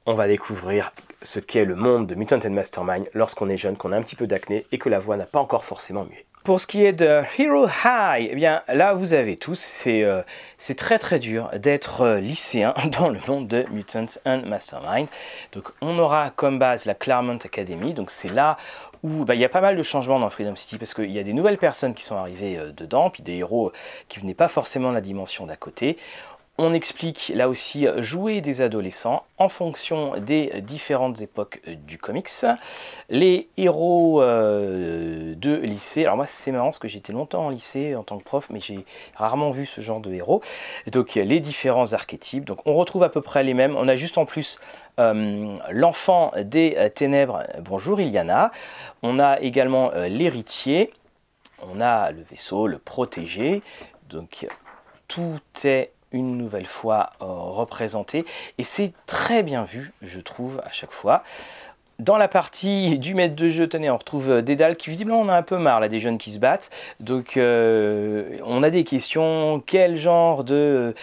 [0.06, 0.92] on va découvrir
[1.22, 4.16] ce qu'est le monde de Mutant and Mastermind lorsqu'on est jeune, qu'on a un petit
[4.16, 6.26] peu d'acné et que la voix n'a pas encore forcément mué.
[6.42, 10.22] Pour ce qui est de Hero High, eh bien là vous avez tous, c'est euh,
[10.74, 15.06] très très dur d'être euh, lycéen dans le monde de Mutant and Mastermind.
[15.52, 18.56] Donc on aura comme base la Claremont Academy, donc c'est là
[19.02, 21.18] où bah, il y a pas mal de changements dans Freedom City parce qu'il y
[21.18, 23.72] a des nouvelles personnes qui sont arrivées euh, dedans, puis des héros
[24.08, 25.98] qui venaient pas forcément de la dimension d'à côté.
[26.62, 32.28] On explique là aussi jouer des adolescents en fonction des différentes époques du comics.
[33.08, 37.94] Les héros euh, de lycée, alors moi c'est marrant parce que j'étais longtemps en lycée
[37.96, 38.84] en tant que prof, mais j'ai
[39.14, 40.42] rarement vu ce genre de héros.
[40.92, 43.74] Donc les différents archétypes, donc on retrouve à peu près les mêmes.
[43.74, 44.58] On a juste en plus
[44.98, 48.50] euh, l'enfant des ténèbres, bonjour Iliana.
[49.02, 50.92] On a également euh, l'héritier.
[51.62, 53.62] On a le vaisseau, le protégé.
[54.10, 54.46] Donc
[55.08, 58.24] tout est une nouvelle fois euh, représenté
[58.58, 61.22] et c'est très bien vu je trouve à chaque fois
[61.98, 65.28] dans la partie du maître de jeu, tenez, on retrouve euh, Dédale qui visiblement on
[65.28, 66.70] a un peu marre là des jeunes qui se battent.
[66.98, 69.62] Donc euh, on a des questions.
[69.66, 70.94] Quel genre de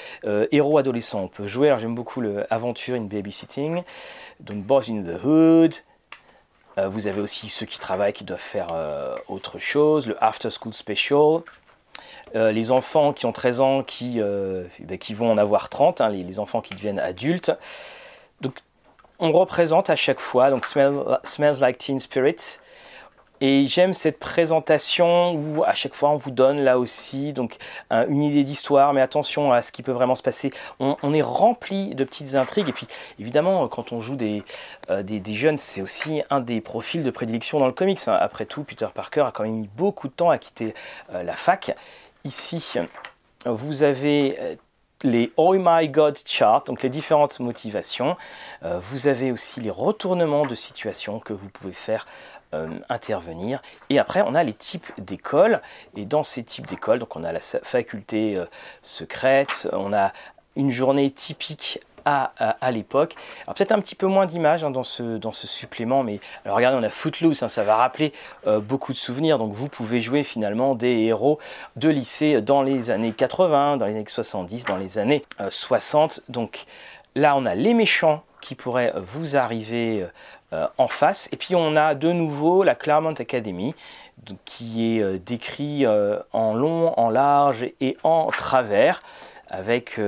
[0.51, 1.67] héros adolescent on peut jouer?
[1.67, 3.83] Alors j'aime beaucoup le Aventure in Babysitting.
[4.39, 5.75] Donc Boys in the Hood.
[6.77, 8.69] vous avez aussi ceux qui travaillent qui doivent faire
[9.27, 10.07] autre chose.
[10.07, 11.43] Le After School Special.
[12.35, 16.01] Euh, les enfants qui ont 13 ans qui, euh, ben, qui vont en avoir 30,
[16.01, 17.51] hein, les, enfants qui deviennent adultes.
[18.41, 18.55] Donc
[19.19, 22.59] on représente à chaque fois, donc Smells Like Teen Spirit.
[23.39, 27.57] Et j'aime cette présentation où à chaque fois on vous donne là aussi donc
[27.91, 30.51] une idée d'histoire, mais attention à ce qui peut vraiment se passer.
[30.79, 32.87] On, est rempli de petites intrigues et puis
[33.19, 34.41] évidemment quand on joue des,
[34.89, 37.99] euh, des, jeunes, c'est aussi un des profils de prédilection dans le comics.
[38.07, 38.17] Hein.
[38.19, 40.73] Après tout, Peter Parker a quand même mis beaucoup de temps à quitter
[41.13, 41.75] la fac
[42.23, 42.77] Ici,
[43.45, 44.55] vous avez euh,
[45.03, 48.17] les Oh My God chart, donc les différentes motivations.
[48.63, 52.07] Euh, vous avez aussi les retournements de situation que vous pouvez faire
[52.53, 53.61] euh, intervenir.
[53.89, 55.61] Et après, on a les types d'écoles.
[55.95, 58.41] Et dans ces types d'écoles, donc on a la faculté
[58.81, 60.11] secrète, on a
[60.55, 63.15] une journée typique à, l'époque.
[63.43, 66.57] Alors peut-être un petit peu moins d'images hein, dans, ce, dans ce supplément, mais alors
[66.57, 68.13] regardez, on a Footloose, hein, ça va rappeler
[68.45, 71.39] euh, beaucoup de souvenirs, donc vous pouvez jouer finalement des héros
[71.75, 76.19] de lycée dans les années 80, dans les années 70, dans les années 60.
[76.19, 76.65] Euh, donc
[77.15, 80.05] là, on a les méchants qui pourraient euh, vous arriver
[80.77, 83.75] en face, et puis on a de nouveau la Claremont Academy,
[84.45, 89.03] qui est décrit en long, en large et en travers,
[89.49, 89.99] avec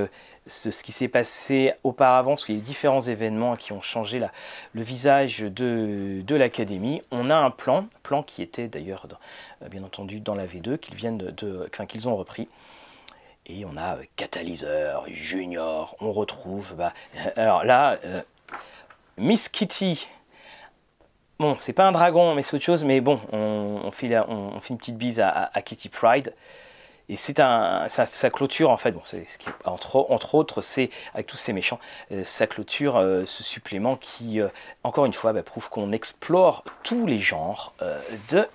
[0.49, 4.21] ce, qui s'est passé auparavant, y a différents événements qui ont changé
[4.73, 7.01] le visage de, l'académie.
[7.11, 9.07] On a un plan, plan qui était d'ailleurs
[9.61, 12.47] euh, bien entendu dans la V2, qu'ils viennent de, qu'ils ont repris.
[13.45, 16.75] Et on a euh, catalyseur, junior, on retrouve.
[16.75, 16.93] Bah,
[17.35, 18.21] alors là, euh,
[19.17, 20.07] Miss Kitty.
[21.39, 24.97] Bon, c'est pas un dragon, mais c'est autre chose, mais bon, on, fait, une petite
[24.97, 26.33] bise à Kitty Pride.
[27.09, 31.27] Et c'est un, sa, clôture en fait, bon, ce qui, entre, entre autres, c'est avec
[31.27, 31.79] tous ces méchants,
[32.23, 32.93] sa clôture,
[33.25, 34.39] ce supplément qui,
[34.83, 37.73] encore une fois, bah, prouve qu'on explore tous les genres
[38.29, 38.47] de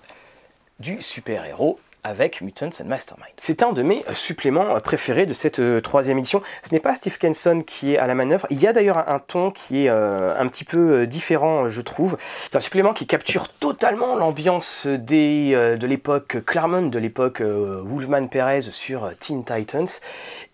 [0.81, 3.33] du super-héros avec Mutants and Mastermind.
[3.39, 6.43] C'est un de mes suppléments préférés de cette euh, troisième édition.
[6.63, 8.47] Ce n'est pas Steve Kenson qui est à la manœuvre.
[8.51, 11.81] Il y a d'ailleurs un, ton qui est euh, un petit peu euh, différent, je
[11.81, 12.17] trouve.
[12.21, 19.11] C'est un supplément qui capture totalement l'ambiance de l'époque Claremont, de l'époque Wolfman Perez sur
[19.19, 19.89] Teen Titans.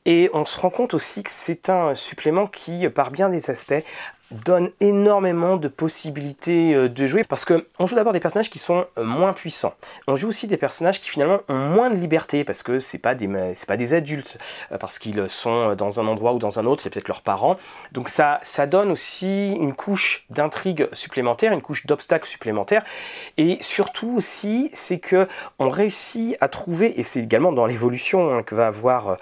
[0.06, 3.84] Et on se rend compte aussi que c'est un supplément qui, par bien des aspects,
[4.30, 8.58] donne énormément de possibilités euh, de jouer parce que on joue d'abord des personnages qui
[8.58, 9.74] sont euh, moins puissants.
[10.06, 13.14] On joue aussi des personnages qui finalement ont moins de liberté parce que c'est pas
[13.14, 14.38] des c'est pas des adultes
[14.72, 17.56] euh, parce qu'ils sont dans un endroit ou dans un autre, c'est peut-être leurs parents.
[17.92, 22.84] Donc ça ça donne aussi une couche d'intrigue supplémentaire, une couche d'obstacles supplémentaires
[23.36, 25.26] et surtout aussi c'est que
[25.58, 29.16] on réussit à trouver et c'est également dans l'évolution hein, que va avoir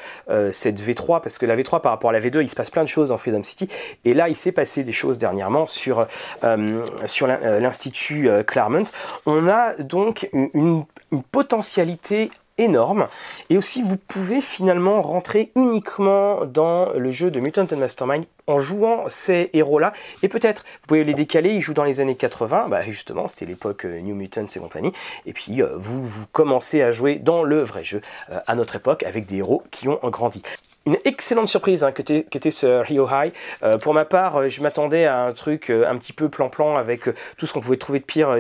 [0.52, 2.82] cette V3 parce que la V3 par rapport à la V2, il se passe plein
[2.82, 3.68] de choses en Freedom City
[4.04, 6.06] et là il s'est passé des dernièrement sur,
[6.44, 8.84] euh, sur euh, l'Institut euh, Claremont.
[9.26, 10.84] On a donc une,
[11.32, 13.08] potentialité énorme.
[13.48, 18.58] Et aussi, vous pouvez finalement rentrer uniquement dans le jeu de Mutant and Mastermind en
[18.58, 19.92] jouant ces héros-là.
[20.22, 23.46] Et peut-être, vous pouvez les décaler, ils jouent dans les années 80, bah justement, c'était
[23.46, 24.92] l'époque New Mutants et compagnie.
[25.26, 28.00] Et puis, vous, vous commencez à jouer dans le vrai jeu
[28.46, 30.42] à notre époque avec des héros qui ont grandi
[30.88, 33.32] une excellente surprise hein, que était ce Rio High.
[33.62, 36.76] Euh, pour ma part, euh, je m'attendais à un truc euh, un petit peu plan-plan
[36.76, 37.02] avec
[37.36, 38.34] tout ce qu'on pouvait trouver de pire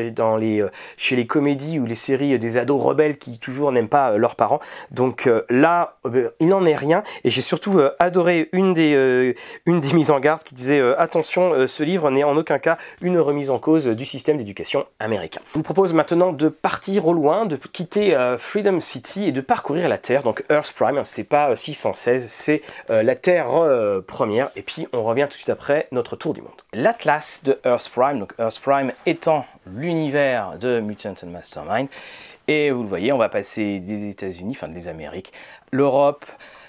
[0.96, 4.60] chez les comédies ou les séries des ados rebelles qui toujours n'aiment pas leurs parents.
[4.90, 5.98] Donc là,
[6.40, 7.02] il n'en est rien.
[7.24, 9.34] Et j'ai surtout adoré une des
[9.98, 13.58] mises en garde qui disait attention, ce livre n'est en aucun cas une remise en
[13.58, 15.40] cause du système d'éducation américain.
[15.52, 19.88] Je vous propose maintenant de partir au loin, de quitter Freedom City et de parcourir
[19.88, 20.22] la Terre.
[20.22, 24.50] Donc Earth Prime, hein, c'est pas 616 c'est euh, la Terre euh, première.
[24.56, 26.52] Et puis on revient tout de suite après notre tour du monde.
[26.72, 31.88] L'Atlas de Earth Prime, donc Earth Prime étant l'univers de Mutant Mastermind.
[32.46, 35.34] Et vous le voyez, on va passer des États-Unis, enfin des Amériques,
[35.70, 36.24] l'Europe,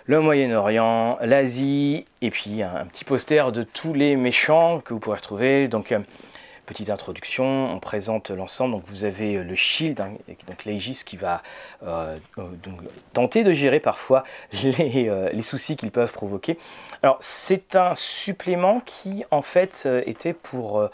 [0.10, 5.18] le Moyen-Orient, l'Asie, et puis un, petit poster de tous les méchants que vous pourrez
[5.18, 5.68] retrouver.
[5.68, 6.00] Donc euh,
[6.66, 8.74] petite introduction, on présente l'ensemble.
[8.74, 10.14] Donc vous avez euh, le Shield, hein,
[10.48, 11.44] donc l'Aegis qui va
[11.86, 12.18] euh,
[13.14, 14.24] tenter de gérer parfois
[14.64, 16.58] les, les soucis qu'ils peuvent provoquer.
[17.04, 20.90] Alors c'est un supplément qui en fait était pour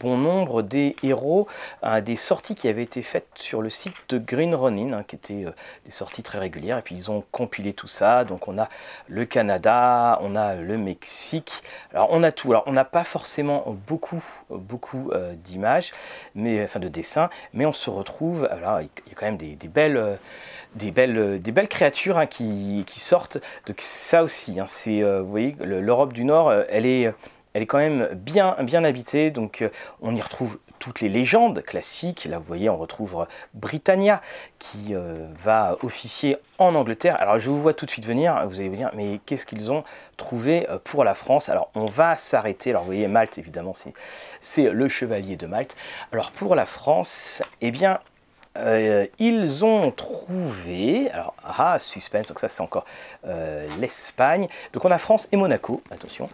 [0.00, 1.46] bon nombre des héros
[1.82, 5.16] à des sorties qui avaient été faites sur le site de Green Ronin, hein, qui
[5.16, 5.52] étaient euh,
[5.84, 6.78] des sorties très régulières.
[6.78, 8.24] Et puis ils ont compilé tout ça.
[8.24, 8.68] Donc on a
[9.08, 11.62] le Canada, on a le Mexique.
[11.92, 12.50] Alors on a tout.
[12.50, 15.92] Alors on n'a pas forcément beaucoup, beaucoup euh, d'images,
[16.34, 18.48] mais enfin de dessins, mais on se retrouve.
[18.50, 20.18] Alors il y a quand même des, belles
[20.74, 23.38] des belles, des belles créatures hein, qui, sortent.
[23.66, 27.12] Donc ça aussi, hein, c'est, vous voyez, l'Europe du Nord, elle est
[27.54, 29.68] elle est quand même bien, bien habitée, donc euh,
[30.00, 32.24] on y retrouve toutes les légendes classiques.
[32.24, 34.20] Là, vous voyez, on retrouve Britannia
[34.58, 37.16] qui euh, va officier en Angleterre.
[37.20, 38.44] Alors, je vous vois tout de suite venir.
[38.48, 39.84] Vous allez vous dire, mais qu'est-ce qu'ils ont
[40.16, 41.48] trouvé euh, pour la France?
[41.48, 42.70] Alors, on va s'arrêter.
[42.70, 43.74] Alors, vous voyez, Malte, évidemment,
[44.40, 45.76] c'est le chevalier de Malte.
[46.10, 48.00] Alors, pour la France, eh bien,
[48.58, 52.84] euh, ils ont trouvé, alors ah suspense, donc ça c'est encore
[53.26, 54.48] euh, l'Espagne.
[54.72, 56.28] Donc on a France et Monaco, attention.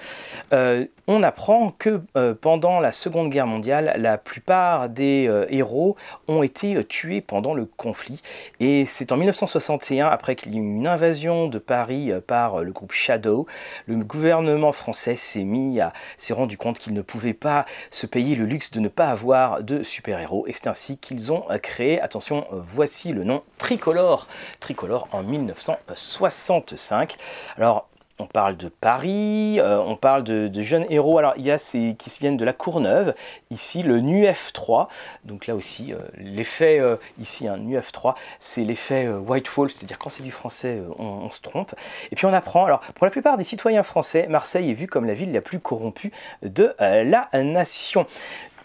[0.52, 2.02] Euh, on apprend que
[2.42, 5.96] pendant la Seconde Guerre mondiale, la plupart des héros
[6.26, 8.20] ont été tués pendant le conflit.
[8.60, 12.72] Et c'est en 1961, après qu'il y ait eu une invasion de Paris par le
[12.72, 13.46] groupe Shadow,
[13.86, 18.36] le gouvernement français s'est mis à s'est rendu compte qu'il ne pouvait pas se payer
[18.36, 20.46] le luxe de ne pas avoir de super-héros.
[20.46, 24.28] Et c'est ainsi qu'ils ont créé attention, euh, voici le nom Tricolore.
[24.60, 27.16] Tricolore en 1965.
[27.58, 27.86] Alors,
[28.18, 31.18] on parle de Paris, euh, on parle de, jeunes héros.
[31.18, 33.14] Alors, il y a ces qui viennent de la Courneuve.
[33.50, 34.88] Ici, le NUF3.
[35.24, 36.80] Donc là aussi, euh, l'effet,
[37.20, 41.74] ici, un NUF3, c'est l'effet Whitefall, c'est-à-dire quand c'est du français, on, on, se trompe.
[42.10, 45.04] Et puis on apprend, alors, pour la plupart des citoyens français, Marseille est vue comme
[45.04, 46.10] la ville la plus corrompue
[46.42, 48.06] de la nation.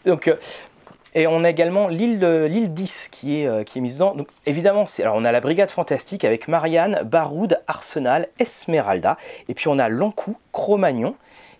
[0.06, 0.34] Donc,
[1.16, 4.16] et on a également l'île 10 qui est, euh, qui est mise dedans.
[4.16, 9.18] Donc évidemment, alors on a la Brigade Fantastique avec Marianne, Baroud, Arsenal, Esmeralda.
[9.48, 11.16] Et puis on a Lancou, Cro-Magnon.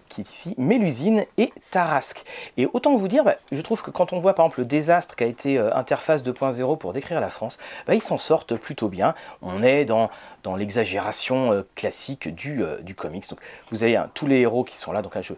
[0.10, 2.24] qui est ici, Mélusine et Tarasque.
[2.58, 5.16] Et autant vous dire, bah, je trouve que quand on voit par exemple le désastre
[5.16, 8.90] qui a été euh, Interface 2.0 pour décrire la France, bah, ils s'en sortent plutôt
[8.90, 9.16] bien.
[9.42, 10.12] On est dans,
[10.44, 13.28] dans l'exagération euh, classique du, du comics.
[13.30, 13.40] Donc
[13.72, 15.02] vous avez hein, tous les héros qui sont là.
[15.02, 15.34] Donc là, je,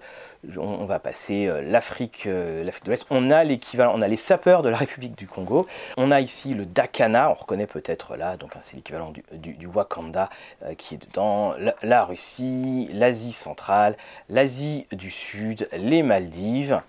[0.57, 3.05] on, va passer l'Afrique l'Afrique de l'Est.
[3.09, 5.67] On a l'équivalent, on a les sapeurs de la République du Congo.
[5.97, 10.29] On a ici le Dakana, on reconnaît peut-être là, donc hein, c'est l'équivalent du, Wakanda
[10.77, 11.53] qui est dedans.
[11.81, 13.97] la Russie, l'Asie centrale,
[14.29, 16.81] l'Asie du Sud, les Maldives.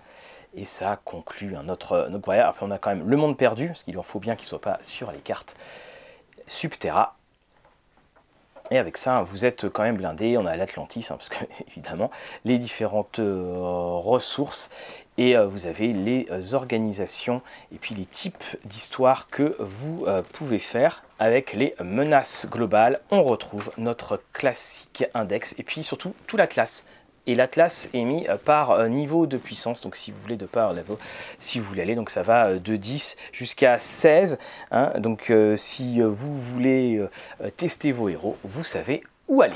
[0.57, 2.47] Et ça conclut un autre, voyage.
[2.49, 4.49] Après, on a quand même le monde perdu, parce qu'il en faut bien qu'il ne
[4.49, 5.55] soit pas sur les cartes.
[6.47, 7.16] Subterra.
[8.69, 10.37] Et avec ça, vous êtes quand même blindé.
[10.37, 12.11] On a l'Atlantis, hein, parce que évidemment,
[12.45, 14.69] les différentes euh, ressources.
[15.17, 17.41] Et euh, vous avez les euh, organisations
[17.73, 22.99] et puis les types d'histoires que vous pouvez faire avec les menaces globales.
[23.09, 26.85] On retrouve notre classique index et puis surtout tout l'atlas
[27.27, 29.81] et l'Atlas est mis euh, par euh, niveau de puissance.
[29.81, 30.97] Donc si vous voulez de par level,
[31.39, 34.39] si vous voulez aller, donc ça va euh, de 10 jusqu'à 16.
[34.71, 34.91] Hein.
[34.97, 37.01] donc si vous voulez
[37.57, 39.55] tester vos héros, vous savez où aller.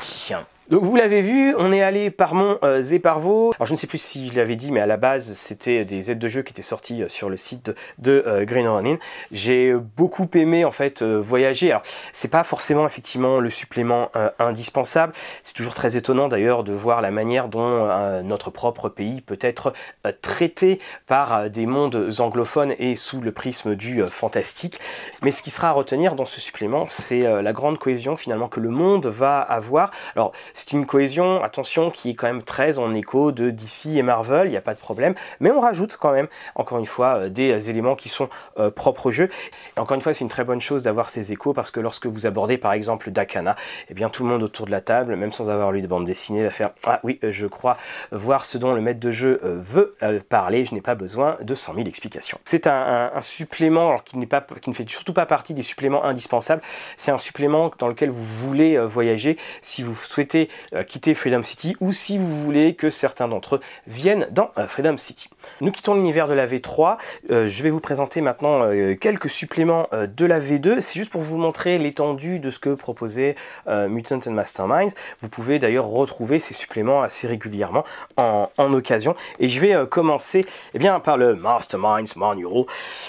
[0.72, 3.52] Donc vous l'avez vu, on est allé par Mont euh, Zéparvo.
[3.58, 6.12] Alors je ne sais plus si je l'avais dit, mais à la base c'était des
[6.12, 8.96] aides de jeu qui étaient sorties euh, sur le site de, euh, Green Ronin.
[9.34, 11.72] J'ai beaucoup aimé en fait voyager.
[11.72, 15.12] Alors c'est pas forcément effectivement le supplément indispensable.
[15.44, 19.74] C'est toujours très étonnant d'ailleurs de voir la manière dont notre propre pays peut être
[20.22, 24.80] traité par des mondes anglophones et sous le prisme du fantastique.
[25.22, 28.60] Mais ce qui sera à retenir dans ce supplément, c'est la grande cohésion finalement que
[28.60, 29.92] le monde va avoir.
[30.16, 34.04] Alors c'est une cohésion, attention, qui est quand même très en écho de DC et
[34.04, 37.16] Marvel, il n'y a pas de problème, mais on rajoute quand même, encore une fois,
[37.16, 39.30] euh, des euh, éléments qui sont euh, propres au jeu.
[39.76, 42.06] Et encore une fois, c'est une très bonne chose d'avoir ces échos parce que lorsque
[42.06, 43.56] vous abordez par exemple Dakana,
[43.90, 46.06] eh bien tout le monde autour de la table, même sans avoir lu de bande
[46.06, 47.78] dessinée, va faire Ah oui, je crois
[48.12, 49.96] voir ce dont le maître de jeu veut
[50.30, 52.38] parler, je n'ai pas besoin de 100 000 explications.
[52.44, 54.18] C'est un, supplément alors, qui,
[54.62, 56.62] qui ne fait surtout pas partie des suppléments indispensables,
[56.98, 60.50] c'est un supplément dans lequel vous voulez voyager si vous souhaitez
[60.88, 64.98] quitter Freedom City ou si vous voulez que certains d'entre eux viennent dans euh, Freedom
[64.98, 65.30] City.
[65.60, 66.98] Nous quittons l'univers de la V3.
[67.30, 68.62] Euh, je vais vous présenter maintenant
[69.00, 70.80] quelques suppléments de la V2.
[70.80, 73.36] C'est juste pour vous montrer l'étendue de ce que proposait
[73.68, 74.94] Mutant and Masterminds.
[75.20, 77.84] Vous pouvez d'ailleurs retrouver ces suppléments assez régulièrement
[78.18, 79.16] en, occasion.
[79.40, 82.66] Et je vais commencer eh bien, par le Masterminds Manual.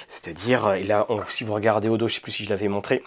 [0.09, 0.75] C'est-à-dire,
[1.29, 3.03] si vous regardez au dos, je ne sais plus si je l'avais montré,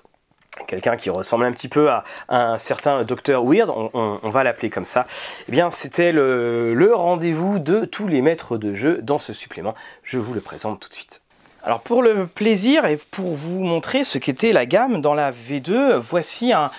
[0.68, 4.86] quelqu'un qui ressemble un petit peu à, un certain docteur Weird, on, va l'appeler comme
[4.86, 5.06] ça,
[5.48, 9.76] eh bien c'était le, rendez-vous de tous les maîtres de jeu dans ce supplément.
[10.04, 11.22] Je vous le présente tout de suite.
[11.64, 15.96] Alors pour le plaisir et pour vous montrer ce qu'était la gamme dans la V2,
[15.96, 16.70] voici un,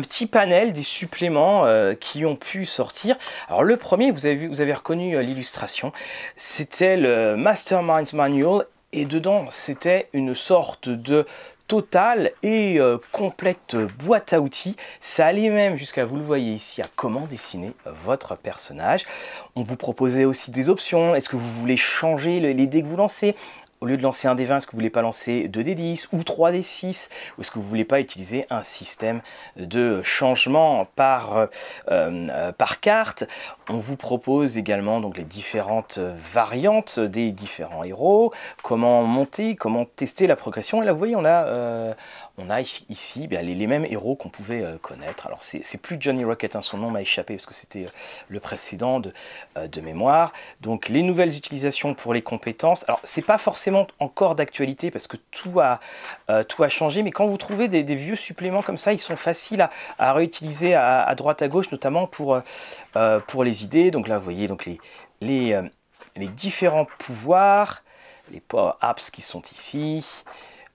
[0.00, 3.16] petit panel des suppléments euh, qui ont pu sortir.
[3.48, 5.92] Alors le premier, vous avez, vu, vous avez reconnu euh, l'illustration,
[6.36, 11.26] c'était le Masterminds Manual et dedans c'était une sorte de
[11.66, 14.76] totale et euh, complète boîte à outils.
[15.00, 19.06] Ça allait même jusqu'à, vous le voyez ici, à comment dessiner votre personnage.
[19.56, 21.14] On vous proposait aussi des options.
[21.14, 23.34] Est-ce que vous voulez changer les dés que vous lancez?
[23.84, 27.10] Au lieu de lancer un D20, est-ce que vous voulez pas lancer 2D10 ou 3D6
[27.36, 29.20] Ou est-ce que vous voulez pas utiliser un système
[29.56, 31.46] de changement par, euh,
[31.90, 33.24] euh, par carte?
[33.68, 38.32] On vous propose également donc les différentes variantes des différents héros,
[38.62, 40.82] comment monter, comment tester la progression?
[40.82, 41.92] Et là, vous voyez, on a, euh,
[42.38, 45.26] on a ici bien, les, mêmes héros qu'on pouvait connaître.
[45.26, 47.86] Alors, c'est plus Johnny Rocket, hein, son nom m'a échappé parce que c'était
[48.28, 49.12] le précédent de,
[49.56, 50.32] de mémoire.
[50.62, 52.84] Donc, les nouvelles utilisations pour les compétences.
[52.88, 55.80] Alors, c'est pas forcément encore d'actualité parce que tout a,
[56.30, 57.02] euh, tout a changé.
[57.02, 59.68] Mais quand vous trouvez des, vieux suppléments comme ça, ils sont faciles
[59.98, 62.40] à, réutiliser à, droite à gauche, notamment pour,
[62.96, 63.90] euh, pour les idées.
[63.90, 64.80] Donc là, vous voyez donc les,
[65.20, 65.62] les, euh,
[66.16, 67.82] les différents pouvoirs,
[68.30, 68.42] les
[68.80, 70.24] apps qui sont ici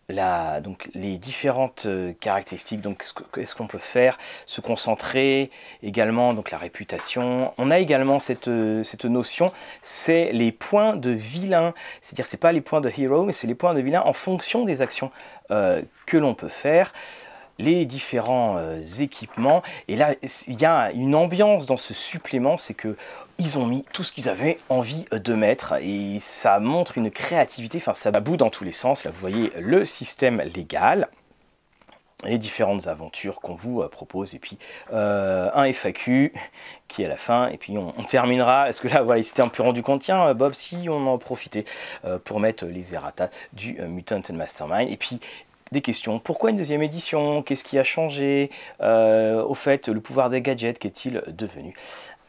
[0.10, 5.52] donc les différentes euh, caractéristiques, donc qu'est-ce qu'on peut faire, se concentrer,
[5.84, 7.54] également donc la réputation.
[7.58, 9.52] On a également cette, euh, cette notion,
[9.82, 13.56] c'est les points de vilain, c'est-à-dire c'est pas les points de hero, mais c'est les
[13.56, 15.12] points de vilain en fonction des actions
[15.52, 16.92] euh, que l'on peut faire
[17.60, 18.58] les différents
[19.02, 19.62] équipements.
[19.90, 20.16] Et là,
[20.48, 22.96] il y a une ambiance dans ce supplément, c'est que
[23.40, 25.76] ils ont mis tout ce qu'ils avaient envie euh, de mettre.
[25.82, 29.06] Et ça montre une créativité, enfin ça bout dans tous les sens.
[29.06, 31.10] Là, vous voyez le système légal
[32.26, 34.36] les différentes aventures qu'on vous euh, propose.
[34.36, 34.58] Et puis
[34.92, 36.34] un FAQ
[36.90, 37.48] qui est à la fin.
[37.48, 38.70] Et puis on, terminera.
[38.70, 41.18] Est-ce que là voilà il s'était un peu rendu compte tiens Bob si on en
[41.18, 41.64] profitait
[42.26, 44.90] pour mettre les errata du Mutant Mastermind.
[44.90, 45.22] Et puis
[45.72, 46.20] des questions.
[46.20, 47.42] Pourquoi une deuxième édition?
[47.44, 48.50] Qu'est-ce qui a changé?
[48.82, 51.74] Euh, Au fait, le pouvoir des gadgets, qu'est-il devenu?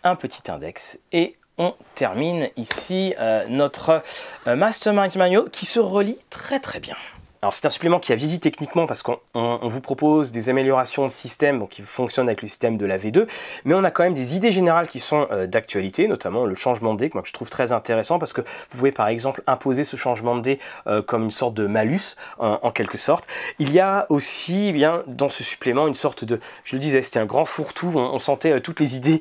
[0.03, 3.14] Un petit index et on termine ici
[3.48, 4.03] notre
[4.46, 6.96] Mastermind Manual qui se relie très très bien.
[7.43, 9.18] Alors c'est un supplément qui a vieilli techniquement parce qu'on
[9.62, 13.26] vous propose des améliorations de système donc qui fonctionnent avec le système de la V2,
[13.64, 16.93] mais on a quand même des idées générales qui sont euh, d'actualité, notamment le changement
[16.93, 19.84] de dé, que moi je trouve très intéressant parce que vous pouvez par exemple imposer
[19.84, 23.26] ce changement de dé euh, comme une sorte de malus en, quelque sorte.
[23.59, 27.01] Il y a aussi eh bien dans ce supplément une sorte de, je le disais,
[27.01, 29.20] c'était un grand fourre-tout, on, sentait euh, toutes les idées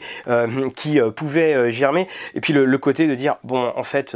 [0.76, 4.16] qui pouvaient germer, et puis le, côté de dire bon en fait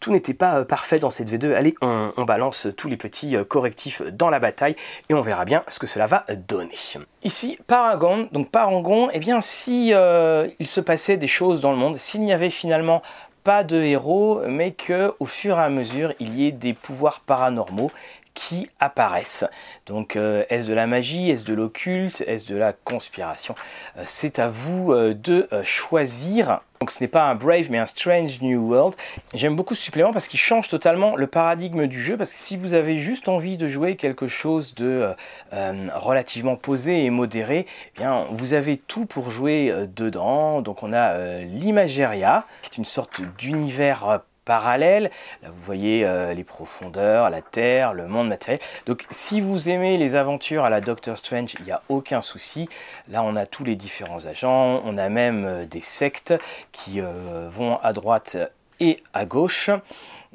[0.00, 4.02] tout n'était pas parfait dans cette V2, allez on, on balance tous les petits correctif
[4.02, 4.76] dans la bataille
[5.08, 6.74] et on verra bien ce que cela va donner.
[7.22, 11.78] Ici, Paragon, donc Parangon, eh bien si euh, il se passait des choses dans le
[11.78, 13.02] monde, s'il n'y avait finalement
[13.44, 17.20] pas de héros, mais que au fur et à mesure il y ait des pouvoirs
[17.20, 17.90] paranormaux
[18.38, 19.44] qui apparaissent.
[19.86, 23.56] Donc euh, est-ce de la magie, est-ce de l'occulte, est-ce de la conspiration
[23.96, 26.60] euh, C'est à vous de choisir.
[26.80, 28.94] Donc ce n'est pas un Brave mais un Strange New World.
[29.34, 32.16] J'aime beaucoup ce supplément parce qu'il change totalement le paradigme du jeu.
[32.16, 35.12] Parce que si vous avez juste envie de jouer quelque chose de euh,
[35.52, 37.66] euh, relativement posé et modéré,
[37.96, 40.62] eh bien vous avez tout pour jouer euh, dedans.
[40.62, 45.08] Donc on a l'Imageria, qui est une sorte d'univers Là,
[45.42, 48.60] vous voyez euh, les profondeurs, la Terre, le monde matériel.
[48.86, 52.68] Donc, si vous aimez les aventures à la Doctor Strange, il n'y a aucun souci.
[53.08, 54.80] Là, on a tous les différents agents.
[54.84, 56.34] On a même euh, des sectes
[56.72, 58.38] qui euh, vont à droite
[58.80, 59.70] et à gauche.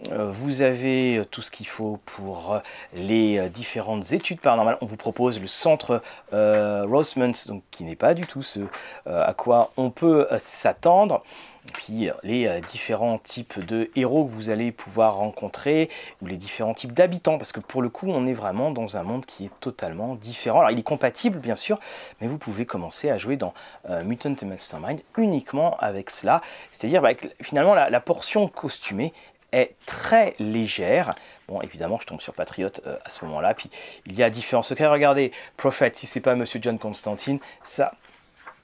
[0.10, 2.60] Vous avez tout ce qu'il faut pour
[2.96, 4.78] les différentes études paranormales.
[4.82, 6.02] On vous propose le centre
[6.32, 7.32] Rosemont,
[7.70, 8.62] qui n'est pas du tout ce
[9.06, 11.24] à quoi on peut s'attendre
[11.72, 15.90] puis euh, les euh, différents types de héros que vous allez pouvoir rencontrer,
[16.22, 19.04] ou les différents types d'habitants, parce que pour le coup, on est vraiment dans un
[19.04, 20.60] monde qui est totalement différent.
[20.60, 21.80] Alors, il est compatible, bien sûr,
[22.20, 23.54] mais vous pouvez commencer à jouer dans
[23.90, 26.42] euh, Mutant Mastermind uniquement avec cela.
[26.72, 27.12] C'est-à-dire, bah,
[27.42, 29.14] finalement, la, portion costumée
[29.54, 31.16] est très légère.
[31.48, 33.54] Bon, évidemment, je tombe sur Patriote à ce moment-là.
[33.54, 33.70] Puis,
[34.06, 34.88] il y a différents secrets.
[34.88, 38.13] Regardez, Prophet, si c'est pas Monsieur John Constantine, ça, euh,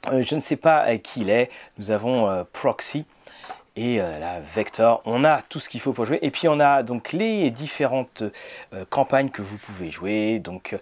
[0.07, 1.49] je ne sais pas euh, qui il est.
[1.77, 3.05] Nous avons euh, Proxy
[3.75, 5.01] et la Vector.
[5.05, 6.19] On a tout ce qu'il faut pour jouer.
[6.21, 8.23] Et puis on a donc les différentes
[8.89, 10.39] campagnes que vous pouvez jouer.
[10.39, 10.77] Donc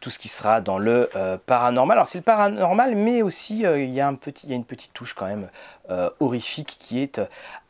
[0.00, 1.10] tout ce qui sera dans le
[1.44, 1.98] paranormal.
[1.98, 5.50] Alors c'est le paranormal, mais aussi il, y a une petite touche quand même
[6.18, 7.20] horrifique qui est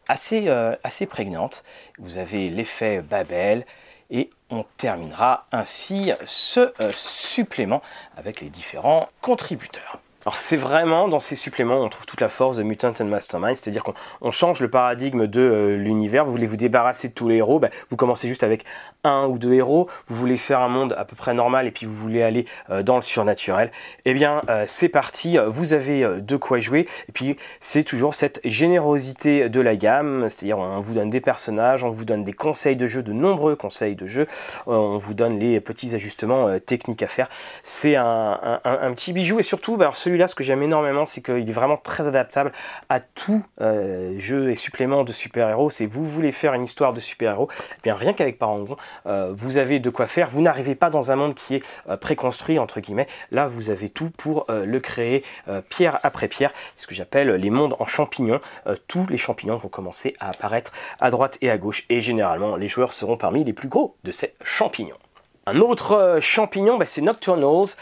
[0.09, 1.65] assez prégnante.
[1.99, 3.67] Vous avez l'effet Babel.
[4.09, 7.83] Et on terminera ainsi ce supplément
[8.17, 9.99] avec les différents contributeurs.
[10.25, 13.57] Alors c'est vraiment dans ces suppléments on trouve toute la force de Mutant and Mastermind,
[13.57, 16.25] c'est-à-dire qu'on change le paradigme de euh, l'univers.
[16.25, 18.65] Vous voulez vous débarrasser de tous les héros, bah, vous commencez juste avec
[19.05, 19.89] un ou deux héros.
[20.09, 22.83] Vous voulez faire un monde à peu près normal et puis vous voulez aller euh,
[22.83, 23.71] dans le surnaturel.
[24.05, 26.87] Eh bien euh, c'est parti, vous avez de quoi jouer.
[27.09, 31.85] Et puis c'est toujours cette générosité de la gamme, c'est-à-dire on vous donne des personnages,
[31.85, 34.27] on vous donne des conseils de jeu, de nombreux conseils de jeu,
[34.67, 37.29] on vous donne les petits ajustements techniques à faire.
[37.63, 38.61] C'est un,
[38.95, 42.07] petit bijou et surtout, bah, celui-là, ce que j'aime énormément, c'est qu'il est vraiment très
[42.07, 42.53] adaptable
[42.89, 45.71] à tout euh, jeu et supplément de super-héros.
[45.71, 49.59] C'est vous voulez faire une histoire de super-héros, eh bien rien qu'avec Parangon, euh, vous
[49.59, 50.29] avez de quoi faire.
[50.31, 53.07] Vous n'arrivez pas dans un monde qui est euh, préconstruit entre guillemets.
[53.31, 55.25] Là, vous avez tout pour le créer
[55.69, 56.53] pierre après pierre.
[56.77, 58.41] Ce que j'appelle les mondes en champignons.
[58.89, 62.69] tous les champignons vont commencer à apparaître à droite et à gauche, et généralement, les
[62.69, 64.99] joueurs seront parmi les plus gros de ces champignons.
[65.47, 67.75] Un autre champignon, bah, c'est Nocturnals.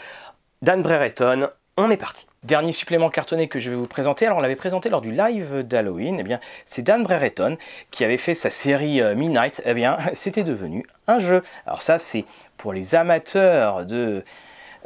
[0.61, 2.25] Dan Brereton, on est parti.
[2.43, 5.61] Dernier supplément cartonné que je vais vous présenter, alors on l'avait présenté lors du live
[5.61, 7.55] d'Halloween, eh bien c'est Dan Brereton
[7.91, 11.43] qui avait fait sa série euh, Midnight, eh bien c'était devenu un jeu.
[11.67, 12.25] Alors ça c'est
[12.57, 14.25] pour les amateurs de,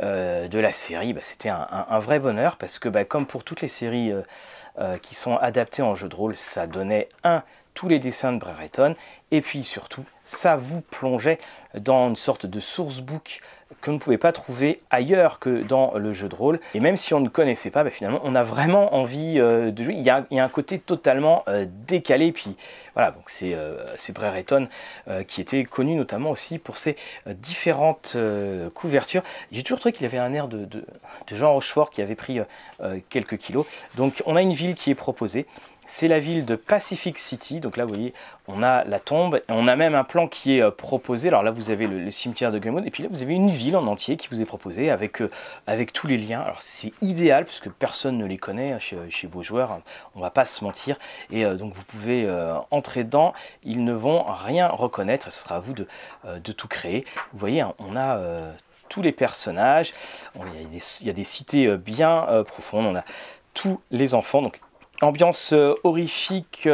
[0.03, 3.61] euh, de la série, bah, c'était un, vrai bonheur parce que bah, comme pour toutes
[3.61, 4.11] les séries
[4.77, 7.41] euh, qui sont adaptées en jeu de rôle, ça donnait un
[7.73, 8.95] tous les dessins de Brereton.
[9.31, 11.37] Et puis surtout ça vous plongeait
[11.73, 13.39] dans une sorte de sourcebook
[13.81, 16.59] que vous ne pouvez pas trouver ailleurs que dans le jeu de rôle.
[16.73, 19.83] Et même si on ne connaissait pas, bah, finalement, on a vraiment envie euh, de
[19.83, 19.93] jouer.
[19.95, 22.31] Il y, a, un côté totalement euh, décalé.
[22.31, 22.55] Puis
[22.93, 23.77] voilà, donc c'est euh,
[24.13, 24.67] Brereton
[25.27, 26.95] qui était connu notamment aussi pour ses
[27.27, 28.17] différentes
[28.73, 29.23] couvertures.
[29.51, 30.85] J'ai toujours trouvé qu'il avait un air de, de
[31.27, 32.39] Jean Rochefort qui avait pris
[33.09, 33.65] quelques kilos.
[33.95, 35.45] Donc on a une ville qui est proposée
[35.87, 37.59] c'est la ville de Pacific City.
[37.59, 38.13] Donc là, vous voyez,
[38.47, 39.35] on a la tombe.
[39.35, 41.27] Et on a même un plan qui est euh, proposé.
[41.29, 42.85] Alors là, vous avez le, cimetière de Gumwood.
[42.85, 45.29] Et puis là, vous avez une ville en entier qui vous est proposée avec, euh,
[45.93, 46.41] tous les liens.
[46.41, 49.71] Alors c'est idéal puisque personne ne les connaît hein, chez, vos joueurs.
[49.71, 49.81] Hein.
[50.15, 50.97] On va pas se mentir.
[51.31, 52.27] Et euh, donc vous pouvez
[52.71, 53.33] entrer dedans.
[53.63, 55.31] Ils ne vont rien reconnaître.
[55.31, 55.87] Ce sera à vous de,
[56.25, 57.05] de tout créer.
[57.31, 58.19] Vous voyez, hein, on a
[58.89, 59.93] tous les personnages.
[60.35, 62.85] il, y a des, il, y a des, cités bien profondes.
[62.85, 63.03] On a
[63.53, 64.41] tous les enfants.
[64.41, 64.59] Donc
[65.01, 66.67] ambiance horrifique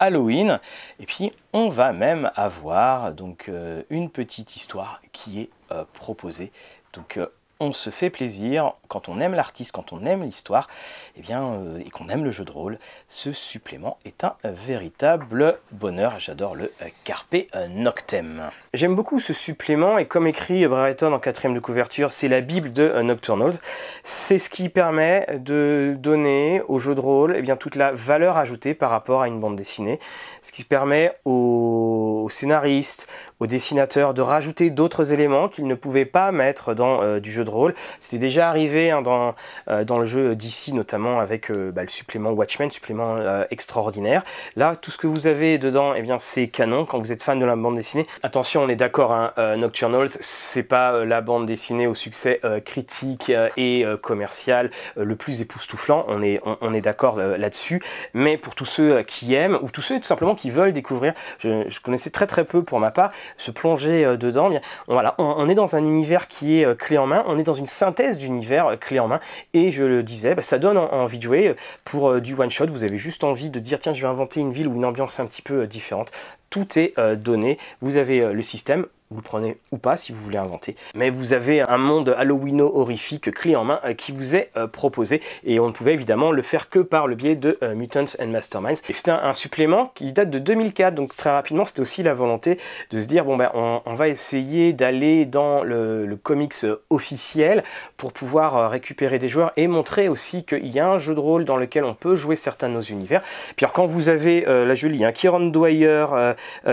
[0.00, 0.60] Halloween.
[1.00, 3.50] Et puis on va même avoir donc
[3.90, 5.50] une petite histoire qui est
[5.92, 6.52] proposée.
[6.92, 7.20] Donc
[7.60, 10.68] on se fait plaisir, quand on aime l'artiste, quand on aime l'histoire,
[11.16, 12.78] et eh bien, euh, et qu'on aime le jeu de rôle,
[13.08, 16.20] ce supplément est un véritable bonheur.
[16.20, 17.34] J'adore le Carpe
[17.70, 18.50] Noctem.
[18.74, 22.72] J'aime beaucoup ce supplément, et comme écrit Brereton en quatrième de couverture, c'est la Bible
[22.72, 23.58] de Nocturnals.
[24.04, 28.36] C'est ce qui permet de donner au jeu de rôle eh bien, toute la valeur
[28.36, 29.98] ajoutée par rapport à une bande dessinée.
[30.42, 33.08] Ce qui permet aux scénaristes,
[33.40, 37.44] aux dessinateurs de rajouter d'autres éléments qu'ils ne pouvaient pas mettre dans euh, du jeu
[37.44, 37.74] de rôle.
[38.00, 39.34] C'était déjà arrivé hein, dans,
[39.68, 43.16] euh, dans le jeu d'ici, notamment avec euh, bah, le supplément Watchmen, supplément
[43.50, 44.22] extraordinaire.
[44.56, 47.38] Là, tout ce que vous avez dedans, eh bien, c'est canon quand vous êtes fan
[47.38, 48.06] de la bande dessinée.
[48.22, 53.84] Attention, on est d'accord, hein, Nocturnals, c'est pas la bande dessinée au succès critique et
[54.02, 56.04] commercial le plus époustouflant.
[56.08, 57.82] On est, on, est d'accord là-dessus.
[58.14, 61.68] Mais pour tous ceux qui aiment ou tous ceux tout simplement qui veulent découvrir, je,
[61.68, 64.50] je connaissais très très peu pour ma part se plonger euh, dedans.
[64.86, 67.52] Voilà, on, est dans un univers qui est euh, clé en main, on est dans
[67.52, 69.20] une synthèse d'univers euh, clé en main,
[69.54, 71.54] et je le disais, bah, ça donne envie de jouer
[71.84, 72.66] pour du one shot.
[72.66, 75.20] Vous avez juste envie de dire tiens, je vais inventer une ville ou une ambiance
[75.20, 76.10] un petit peu différente.
[76.50, 77.58] Tout est donné.
[77.80, 80.76] Vous avez le système, vous le prenez ou pas si vous voulez inventer.
[80.94, 84.66] Mais vous avez un monde Halloweeno horrifique clé en main euh, qui vous est euh,
[84.66, 88.04] proposé et on ne pouvait évidemment le faire que par le biais de euh, Mutants
[88.20, 88.82] and Masterminds.
[88.88, 92.58] Et c'est un, supplément qui date de 2004, donc très rapidement c'était aussi la volonté
[92.90, 96.54] de se dire bon ben on, va essayer d'aller dans le, comics
[96.90, 97.62] officiel
[97.96, 101.44] pour pouvoir récupérer des joueurs et montrer aussi qu'il y a un jeu de rôle
[101.44, 103.22] dans lequel on peut jouer certains de nos univers.
[103.56, 106.06] Puis quand vous avez, la jolie, un Kieron Dwyer,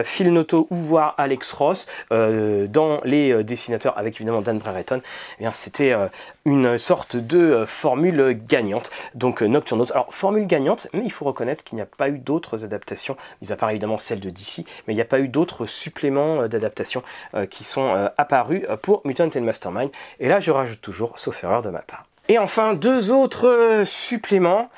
[0.03, 5.01] Phil Noto ou voire Alex Ross, euh, dans les euh, dessinateurs, avec évidemment Dan Brereton,
[5.39, 6.07] eh c'était euh,
[6.45, 8.91] une sorte de formule gagnante.
[9.13, 9.87] Donc Nocturnals.
[9.91, 13.51] Alors formule gagnante, mais il faut reconnaître qu'il n'y a pas eu d'autres adaptations, mis
[13.51, 17.01] à part évidemment celle de DC, mais il n'y a pas eu d'autres suppléments d'adaptation
[17.49, 19.89] qui sont apparus pour Mutant and Mastermind.
[20.19, 22.05] Et là, je rajoute toujours, sauf erreur de ma part.
[22.29, 24.69] Et enfin, deux autres suppléments.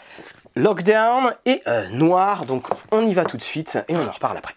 [0.56, 1.62] Lockdown et
[1.92, 4.56] Noir, donc on y va tout de suite et on en reparle après.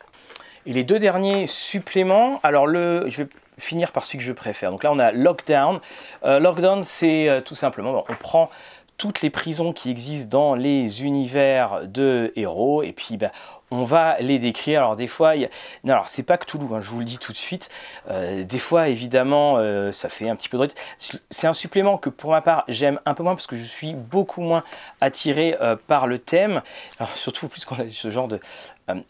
[0.66, 4.70] Et les deux derniers suppléments, alors le, je vais finir par celui que je préfère.
[4.70, 5.80] Donc là, on a Lockdown.
[6.24, 8.50] Euh, lockdown, c'est euh, tout simplement, on prend
[8.98, 13.30] toutes les prisons qui existent dans les univers de héros et puis ben,
[13.70, 14.80] on va les décrire.
[14.80, 15.32] Alors des fois,
[16.04, 17.70] c'est pas que Toulouse, hein, je vous le dis tout de suite.
[18.11, 19.56] Euh, des fois, évidemment,
[19.92, 20.68] ça fait un petit peu de
[21.30, 23.94] C'est un supplément que pour ma part j'aime un peu moins parce que je suis
[23.94, 24.64] beaucoup moins
[25.00, 25.56] attiré
[25.86, 26.61] par le thème.
[27.14, 28.38] Surtout plus qu'on a ce genre de,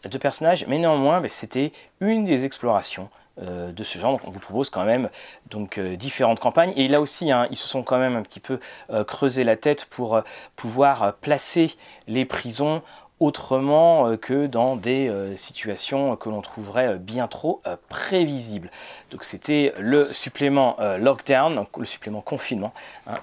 [0.03, 3.09] de personnages, mais néanmoins, ben, c'était une des explorations
[3.41, 4.19] euh, de ce genre.
[4.25, 5.09] On vous propose quand même
[5.49, 6.73] donc euh, différentes campagnes.
[6.75, 8.59] Et là aussi, hein, ils se sont quand même un petit peu
[9.07, 10.21] creusé la tête pour
[10.55, 11.75] pouvoir placer
[12.07, 12.81] les prisons
[13.21, 18.71] autrement euh, que dans des euh, situations que l'on trouverait euh, bien trop prévisibles.
[19.11, 22.73] Donc c'était le supplément lockdown, le supplément confinement,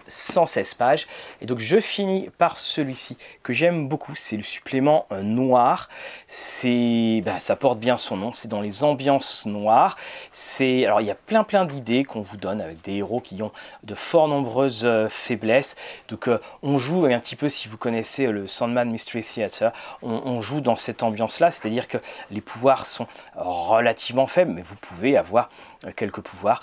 [0.07, 1.07] 116 hein, pages.
[1.41, 5.89] Et donc je finis par celui-ci que j'aime beaucoup, c'est le supplément noir.
[6.29, 9.97] C'est, bah, ça porte bien son nom, c'est dans les ambiances noires.
[10.31, 13.43] C'est, alors il y a plein plein d'idées qu'on vous donne avec des héros qui
[13.43, 15.75] ont de fort nombreuses faiblesses.
[16.09, 16.31] Donc
[16.63, 19.73] on joue un petit peu si vous connaissez le Sandman Mystery Theater
[20.03, 21.99] on, joue dans cette ambiance-là, c'est-à-dire que
[22.31, 25.49] les pouvoirs sont relativement faibles, mais vous pouvez avoir
[25.87, 26.61] euh, quelques pouvoirs.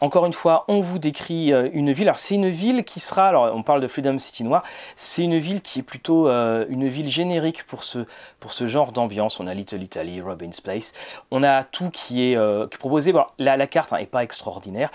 [0.00, 2.08] Encore une fois, on vous décrit euh, une ville.
[2.08, 4.64] Alors, c'est une ville qui sera, alors on parle de Freedom City Noir,
[4.96, 8.00] c'est une ville qui est plutôt euh, une ville générique pour ce,
[8.40, 9.38] pour ce genre d'ambiance.
[9.38, 10.94] On a Little Italy, Robin's Place,
[11.30, 12.36] on a tout qui est,
[12.78, 13.12] proposé.
[13.38, 14.90] la, la, carte n'est hein, pas extraordinaire,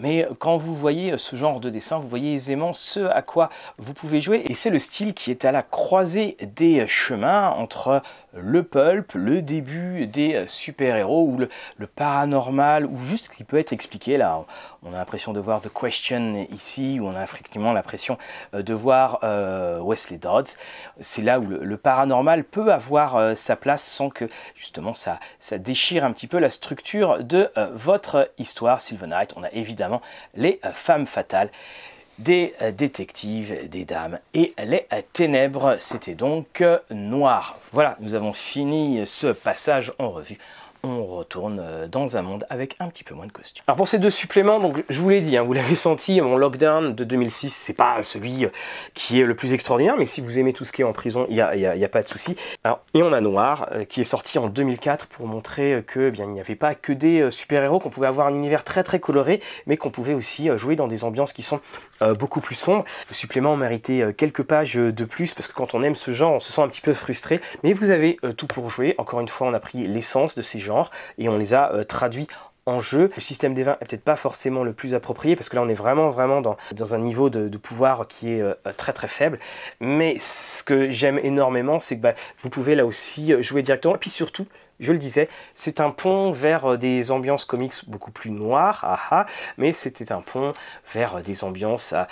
[0.00, 3.94] mais quand vous voyez ce genre de dessin, vous voyez aisément ce à quoi vous
[3.94, 4.42] pouvez jouer.
[4.48, 8.02] Et c'est le style qui est à la croisée des chemins entre
[8.34, 13.72] le pulp, le début des super-héros, ou le, paranormal, ou juste ce qui peut être
[13.72, 14.16] expliqué.
[14.16, 14.44] Là,
[14.82, 18.18] on a l'impression de voir The Question ici, où on a effectivement l'impression
[18.54, 20.56] euh, de voir euh, Wesley Dodds.
[21.00, 25.58] C'est là où le, paranormal peut avoir euh, sa place sans que justement ça, ça
[25.58, 28.80] déchire un petit peu la structure de votre histoire.
[28.80, 29.87] Silver Knight, on a évidemment
[30.34, 31.50] les femmes fatales
[32.18, 35.76] des détectives, des dames et les ténèbres.
[35.78, 37.58] C'était donc noir.
[37.72, 40.38] Voilà, nous avons fini ce passage en revue
[40.82, 43.64] on retourne euh, dans un monde avec un petit peu moins de costumes.
[43.66, 46.36] Alors pour ces deux suppléments, donc je vous l'ai dit, hein, vous l'avez senti, mon
[46.36, 48.50] lockdown de 2006, c'est pas celui euh,
[48.94, 51.26] qui est le plus extraordinaire, mais si vous aimez tout ce qui est en prison,
[51.28, 52.36] il n'y a, pas de souci.
[52.64, 56.10] Alors et on a Noir euh, qui est sorti en 2004 pour montrer que eh
[56.10, 59.00] bien il n'y avait pas que des super-héros, qu'on pouvait avoir un univers très très
[59.00, 61.60] coloré, mais qu'on pouvait aussi jouer dans des ambiances qui sont
[62.18, 62.84] beaucoup plus sombres.
[63.08, 66.40] Le supplément méritait quelques pages de plus parce que quand on aime ce genre, on
[66.40, 68.94] se sent un petit peu frustré, mais vous avez tout pour jouer.
[68.98, 70.58] Encore une fois, on a pris l'essence de ces
[71.18, 72.28] et on les a euh, traduits
[72.68, 73.10] en jeu.
[73.16, 75.68] Le système des vins est peut-être pas forcément le plus approprié parce que là on
[75.68, 76.56] est vraiment vraiment dans,
[76.94, 79.38] un niveau de, pouvoir qui est euh, très très faible.
[79.80, 83.94] Mais ce que j'aime énormément, c'est que bah, vous pouvez là aussi euh, jouer directement.
[83.94, 84.46] Et puis surtout,
[84.80, 89.26] je le disais, c'est un pont vers des ambiances comics beaucoup plus noires, aha,
[89.56, 90.54] mais c'était un pont
[90.92, 92.06] vers des ambiances à,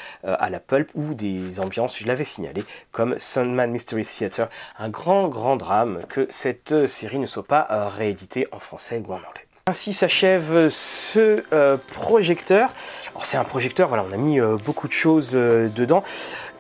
[0.51, 4.49] la pulp ou des ambiances, je l'avais signalé, comme Sunman Mystery Theater,
[4.81, 9.19] un grand grand drame que cette série ne soit pas rééditée en français ou en
[9.19, 9.46] anglais.
[9.69, 12.71] Ainsi s'achève ce euh, projecteur.
[13.11, 16.05] Alors c'est un projecteur, voilà, on a mis euh, beaucoup de choses euh, dedans.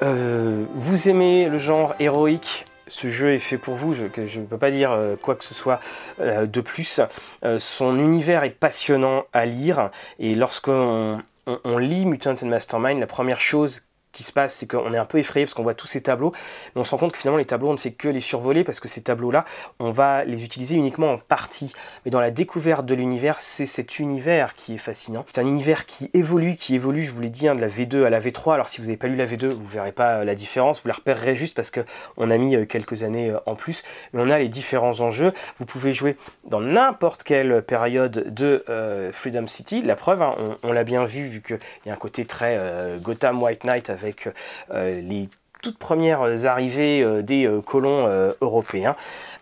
[0.01, 2.65] vous aimez le genre héroïque?
[2.89, 4.03] Ce jeu est fait pour vous, je
[4.41, 5.81] ne peux pas dire quoi que ce soit
[6.19, 7.01] de plus.
[7.59, 13.41] son univers est passionnant à lire et lorsqu'on on lit Mutant and Mastermind, la première
[13.41, 13.83] chose
[14.17, 16.33] qui se passe, c'est qu'on est un peu effrayé parce qu'on voit tous ces tableaux,
[16.75, 18.65] mais on se rend compte que finalement les tableaux, on ne fait que les survoler
[18.65, 19.45] parce que ces tableaux-là,
[19.79, 21.73] on va les utiliser uniquement en partie.
[22.05, 25.27] Mais dans la découverte de l'univers, c'est cet univers qui est fascinant.
[25.29, 28.05] C'est un univers qui évolue, qui évolue, je vous l'ai dit, hein, de la V2
[28.05, 28.55] à la V3.
[28.55, 30.89] Alors si vous n'avez pas lu la V2, vous verrez pas euh, la différence, vous
[30.89, 31.81] la repérerez juste parce que
[32.17, 33.83] on a mis euh, quelques années euh, en plus.
[34.15, 35.33] Mais on a les différents enjeux.
[35.59, 38.65] Vous pouvez jouer dans n'importe quelle période de
[39.13, 39.83] Freedom City.
[39.83, 42.59] La preuve, hein, on, l'a bien vu, vu qu'il y a un côté très
[43.03, 44.29] Gotham White Knight avec avec
[44.71, 45.29] euh, les
[45.63, 48.07] toutes premières arrivées euh, des euh, colons
[48.41, 48.95] européens.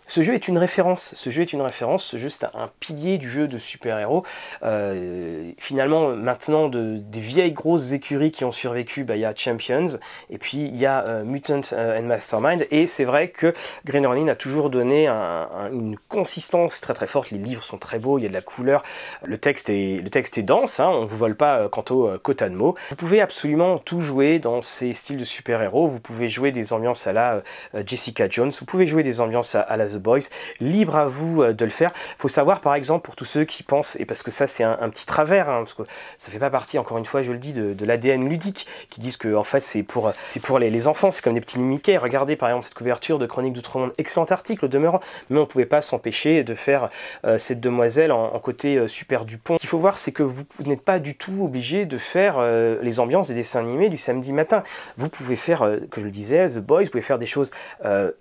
[0.06, 3.16] Ce jeu est une référence, ce jeu est une référence, ce jeu c'est un pilier
[3.16, 4.22] du jeu de super-héros.
[4.62, 9.34] Euh, finalement, maintenant, de, des vieilles grosses écuries qui ont survécu, bah, il y a
[9.34, 9.98] Champions,
[10.28, 13.54] et puis il y a euh, Mutant euh, and Mastermind, et c'est vrai que
[13.86, 18.18] Green Hornet a toujours donné une consistance très très forte, les livres sont très beaux,
[18.18, 18.82] il y a de la couleur,
[19.24, 22.74] le texte est, dense, hein, on vous vole pas quant au quota de mots.
[22.90, 27.06] Vous pouvez absolument tout jouer dans ces styles de super-héros, vous pouvez jouer des ambiances
[27.06, 27.42] à la
[27.86, 30.28] Jessica Jones, vous pouvez jouer des ambiances à, à la The Boys.
[30.60, 31.92] Libre à vous euh, de le faire.
[32.18, 34.64] Il faut savoir, par exemple, pour tous ceux qui pensent, et parce que ça c'est
[34.64, 35.82] un, petit travers, hein, parce que
[36.18, 39.16] ça fait pas partie, encore une fois, je le dis, de, l'ADN ludique, qui disent
[39.16, 40.12] que en fait c'est pour,
[40.58, 41.96] les, enfants, c'est comme des petits Mickey.
[41.96, 45.00] Regardez par exemple cette couverture de Chronique d'Outre-Monde, excellent article au demeurant,
[45.30, 46.88] mais on pouvait pas s'empêcher de faire
[47.24, 49.56] euh, cette demoiselle en, côté euh, super Dupont.
[49.56, 52.40] Ce qu'il faut voir, c'est que vous n'êtes pas du tout obligé de faire
[52.82, 54.62] les ambiances des dessins animés du samedi matin.
[54.96, 55.60] Vous pouvez faire,
[55.90, 57.50] que je le disais, The Boys, vous pouvez faire des choses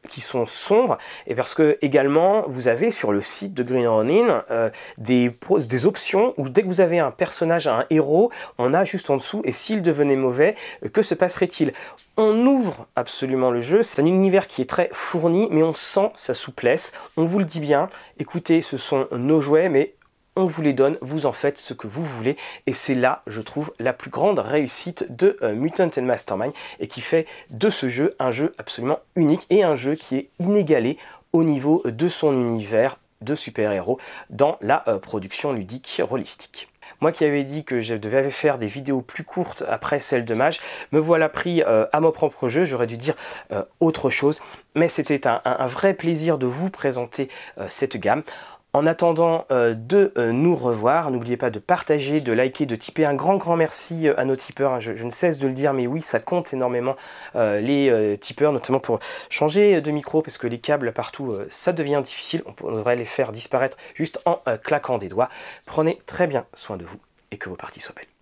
[0.09, 0.97] qui sont sombres,
[1.27, 5.31] et parce que également, vous avez sur le site de Green Ronin euh, des,
[5.69, 9.17] des options où dès que vous avez un personnage, un héros, on a juste en
[9.17, 11.73] dessous, et s'il devenait mauvais, euh, que se passerait-il?
[12.17, 16.11] On ouvre absolument le jeu, c'est un univers qui est très fourni, mais on sent
[16.15, 19.95] sa souplesse, on vous le dit bien, écoutez, ce sont nos jouets, mais
[20.35, 23.41] on vous les donne, vous en faites ce que vous voulez, et c'est là, je
[23.41, 27.87] trouve, la plus grande réussite de euh, Mutant and Mastermind, et qui fait de ce
[27.87, 30.97] jeu un jeu absolument unique, et un jeu qui est inégalé
[31.33, 33.99] au niveau de son univers de super-héros
[34.29, 36.69] dans la euh, production ludique holistique.
[36.99, 40.33] Moi qui avais dit que je devais faire des vidéos plus courtes après celle de
[40.33, 40.59] Mage,
[40.91, 43.15] me voilà pris euh, à mon propre jeu, j'aurais dû dire
[43.51, 44.41] euh, autre chose,
[44.75, 47.29] mais c'était un, vrai plaisir de vous présenter
[47.69, 48.23] cette gamme.
[48.75, 53.05] En attendant euh, de euh, nous revoir, n'oubliez pas de partager, de liker, de tiper.
[53.05, 54.73] Un grand grand merci euh, à nos tipeurs.
[54.73, 54.79] Hein.
[54.79, 56.95] Je, ne cesse de le dire, mais oui, ça compte énormément
[57.35, 62.43] les tipeurs, notamment pour changer de micro, parce que les câbles partout, ça devient difficile.
[62.63, 65.29] On devrait les faire disparaître juste en claquant des doigts.
[65.65, 66.99] Prenez très bien soin de vous
[67.31, 68.12] et que vos parties soient belles.